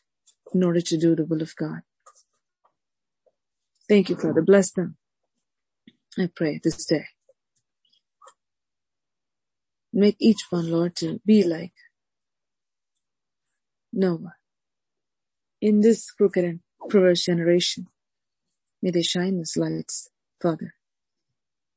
in 0.55 0.65
order 0.65 0.81
to 0.81 0.99
do 0.99 1.17
the 1.17 1.25
will 1.25 1.43
of 1.43 1.57
God. 1.57 1.81
Thank 3.89 4.11
you, 4.11 4.17
Father. 4.17 4.43
Bless 4.43 4.73
them. 4.73 4.97
I 6.19 6.31
pray 6.35 6.61
this 6.63 6.87
day. 6.87 7.07
Make 9.93 10.17
each 10.21 10.47
one, 10.51 10.71
Lord, 10.71 10.97
to 10.97 11.21
be 11.27 11.45
like 11.45 11.75
Noah. 13.93 14.35
In 15.61 15.81
this 15.81 16.11
crooked 16.11 16.45
and 16.45 16.61
perverse 16.89 17.25
generation, 17.25 17.89
may 18.83 18.91
they 18.91 19.03
shine 19.03 19.41
as 19.41 19.57
lights, 19.57 20.11
Father. 20.43 20.75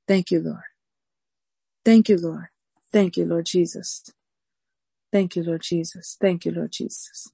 Thank 0.07 0.31
you, 0.31 0.41
Lord. 0.41 0.63
Thank 1.85 2.09
you, 2.09 2.17
Lord. 2.17 2.47
Thank 2.91 3.17
you, 3.17 3.25
Lord 3.25 3.45
Jesus. 3.45 4.03
Thank 5.11 5.35
you, 5.35 5.43
Lord 5.43 5.61
Jesus. 5.63 6.17
Thank 6.19 6.45
you, 6.45 6.51
Lord 6.51 6.71
Jesus. 6.73 7.29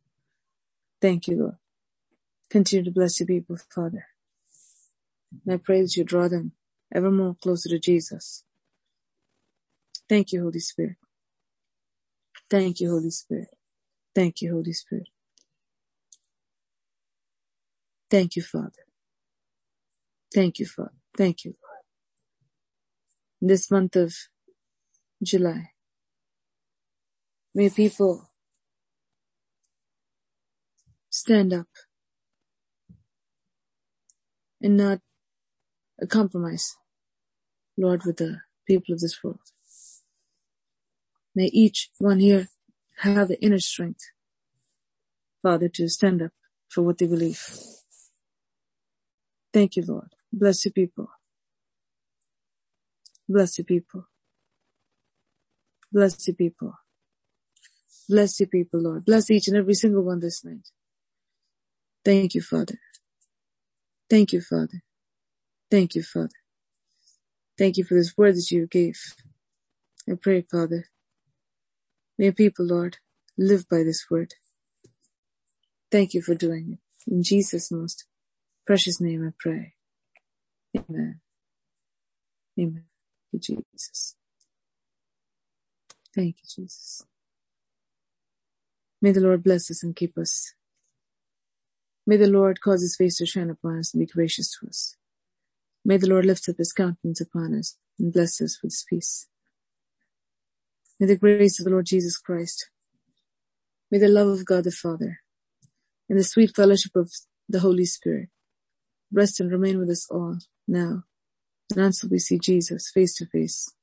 Thank 1.02 1.28
you, 1.28 1.38
Lord. 1.38 1.58
Continue 2.50 2.86
to 2.86 2.92
bless 2.92 3.20
your 3.20 3.28
people, 3.28 3.58
Father. 3.74 4.08
And 5.46 5.56
I 5.56 5.58
pray 5.58 5.82
that 5.82 5.98
you 5.98 6.04
draw 6.04 6.28
them 6.30 6.54
ever 6.94 7.12
more 7.12 7.36
closer 7.42 7.70
to 7.70 7.80
Jesus. 7.80 8.44
Thank 10.12 10.34
you, 10.34 10.44
Holy 10.44 10.60
Spirit. 10.62 10.98
Thank 12.50 12.82
you, 12.82 12.92
Holy 12.92 13.12
Spirit. 13.12 13.50
Thank 14.16 14.42
you, 14.42 14.54
Holy 14.54 14.74
Spirit. 14.74 15.10
Thank 18.12 18.36
you, 18.38 18.44
Father. 18.44 18.84
Thank 20.34 20.60
you, 20.60 20.68
Father. 20.68 20.94
Thank 21.18 21.46
you, 21.46 21.56
Lord. 21.64 23.52
This 23.52 23.72
month 23.72 23.96
of 23.98 24.14
July, 25.24 25.72
may 27.56 27.70
people 27.70 28.30
stand 31.12 31.54
up 31.54 31.68
and 34.62 34.78
not 34.78 35.00
compromise, 36.10 36.78
Lord, 37.78 38.04
with 38.06 38.18
the 38.18 38.40
people 38.68 38.94
of 38.96 39.02
this 39.02 39.24
world. 39.24 39.51
May 41.36 41.46
each 41.48 41.90
one 42.00 42.20
here 42.20 42.50
have 43.00 43.30
the 43.30 43.42
inner 43.44 43.60
strength, 43.60 44.02
Father, 45.44 45.70
to 45.70 45.90
stand 45.90 46.22
up 46.22 46.32
for 46.70 46.84
what 46.84 47.00
they 47.00 47.08
believe. 47.08 47.42
Thank 49.54 49.76
you, 49.78 49.84
Lord. 49.88 50.14
Bless 50.34 50.66
your 50.66 50.74
people. 50.74 51.10
Bless 53.30 53.58
your 53.58 53.66
people. 53.66 54.08
Bless 55.92 56.28
your 56.28 56.36
people. 56.36 56.74
Bless 58.10 58.40
your 58.40 58.48
people, 58.48 58.82
Lord. 58.82 59.06
Bless 59.06 59.32
each 59.32 59.48
and 59.48 59.58
every 59.58 59.76
single 59.76 60.04
one 60.04 60.20
this 60.22 60.46
night. 60.46 60.70
Thank 62.06 62.36
you, 62.36 62.42
Father. 62.42 62.80
Thank 64.10 64.34
you, 64.34 64.42
Father. 64.42 64.82
Thank 65.72 65.96
you, 65.96 66.04
Father. 66.04 66.30
Thank 67.58 67.78
you 67.78 67.84
for 67.86 67.96
this 67.96 68.18
word 68.18 68.36
that 68.36 68.52
you 68.52 68.68
gave. 68.68 69.00
I 70.10 70.16
pray, 70.22 70.42
Father, 70.42 70.86
may 72.22 72.32
people, 72.32 72.66
Lord, 72.68 72.98
live 73.36 73.68
by 73.68 73.82
this 73.84 74.06
word. 74.12 74.36
Thank 75.92 76.14
you 76.14 76.22
for 76.22 76.36
doing 76.36 76.78
it. 76.78 77.12
In 77.12 77.24
Jesus' 77.24 77.72
most 77.72 78.06
precious 78.68 79.02
name 79.02 79.28
I 79.28 79.32
pray. 79.40 79.74
Amen. 80.78 81.20
Amen. 82.60 82.86
Thank 83.32 83.50
you, 83.50 83.58
Jesus. 83.74 84.16
Thank 86.16 86.36
you, 86.44 86.64
Jesus. 86.64 87.08
May 89.02 89.12
the 89.12 89.22
Lord 89.22 89.44
bless 89.44 89.72
us 89.72 89.82
and 89.82 89.96
keep 89.96 90.16
us. 90.16 90.54
May 92.06 92.18
the 92.18 92.30
Lord 92.30 92.62
cause 92.62 92.84
his 92.84 92.96
face 92.96 93.18
to 93.18 93.26
shine 93.26 93.50
upon 93.50 93.80
us 93.80 93.96
and 93.96 94.00
be 94.00 94.06
gracious 94.06 94.56
to 94.60 94.68
us. 94.68 94.96
May 95.84 95.98
the 95.98 96.08
Lord 96.08 96.26
lift 96.26 96.48
up 96.48 96.58
his 96.60 96.72
countenance 96.72 97.20
upon 97.20 97.56
us 97.56 97.78
and 97.98 98.14
bless 98.14 98.40
us 98.42 98.60
with 98.62 98.74
his 98.74 98.86
peace. 98.88 99.28
May 101.02 101.08
the 101.08 101.18
grace 101.18 101.60
of 101.60 101.66
the 101.66 101.72
Lord 101.72 101.88
Jesus 101.88 102.20
Christ, 102.20 102.70
may 103.90 103.98
the 103.98 104.08
love 104.08 104.28
of 104.28 104.46
God 104.46 104.66
the 104.66 104.72
Father, 104.72 105.22
and 106.08 106.20
the 106.20 106.24
sweet 106.24 106.56
fellowship 106.56 106.96
of 106.96 107.12
the 107.50 107.62
Holy 107.62 107.86
Spirit 107.86 108.30
rest 109.12 109.40
and 109.40 109.52
remain 109.52 109.80
with 109.80 109.90
us 109.90 110.08
all 110.12 110.38
now 110.68 111.04
and 111.72 111.86
until 111.86 112.10
we 112.10 112.20
see 112.20 112.38
Jesus 112.38 112.92
face 112.92 113.16
to 113.16 113.26
face. 113.26 113.74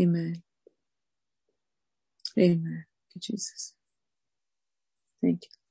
Amen. 0.00 0.42
Amen. 2.38 2.86
Jesus. 3.18 3.74
Thank 5.22 5.42
you. 5.44 5.65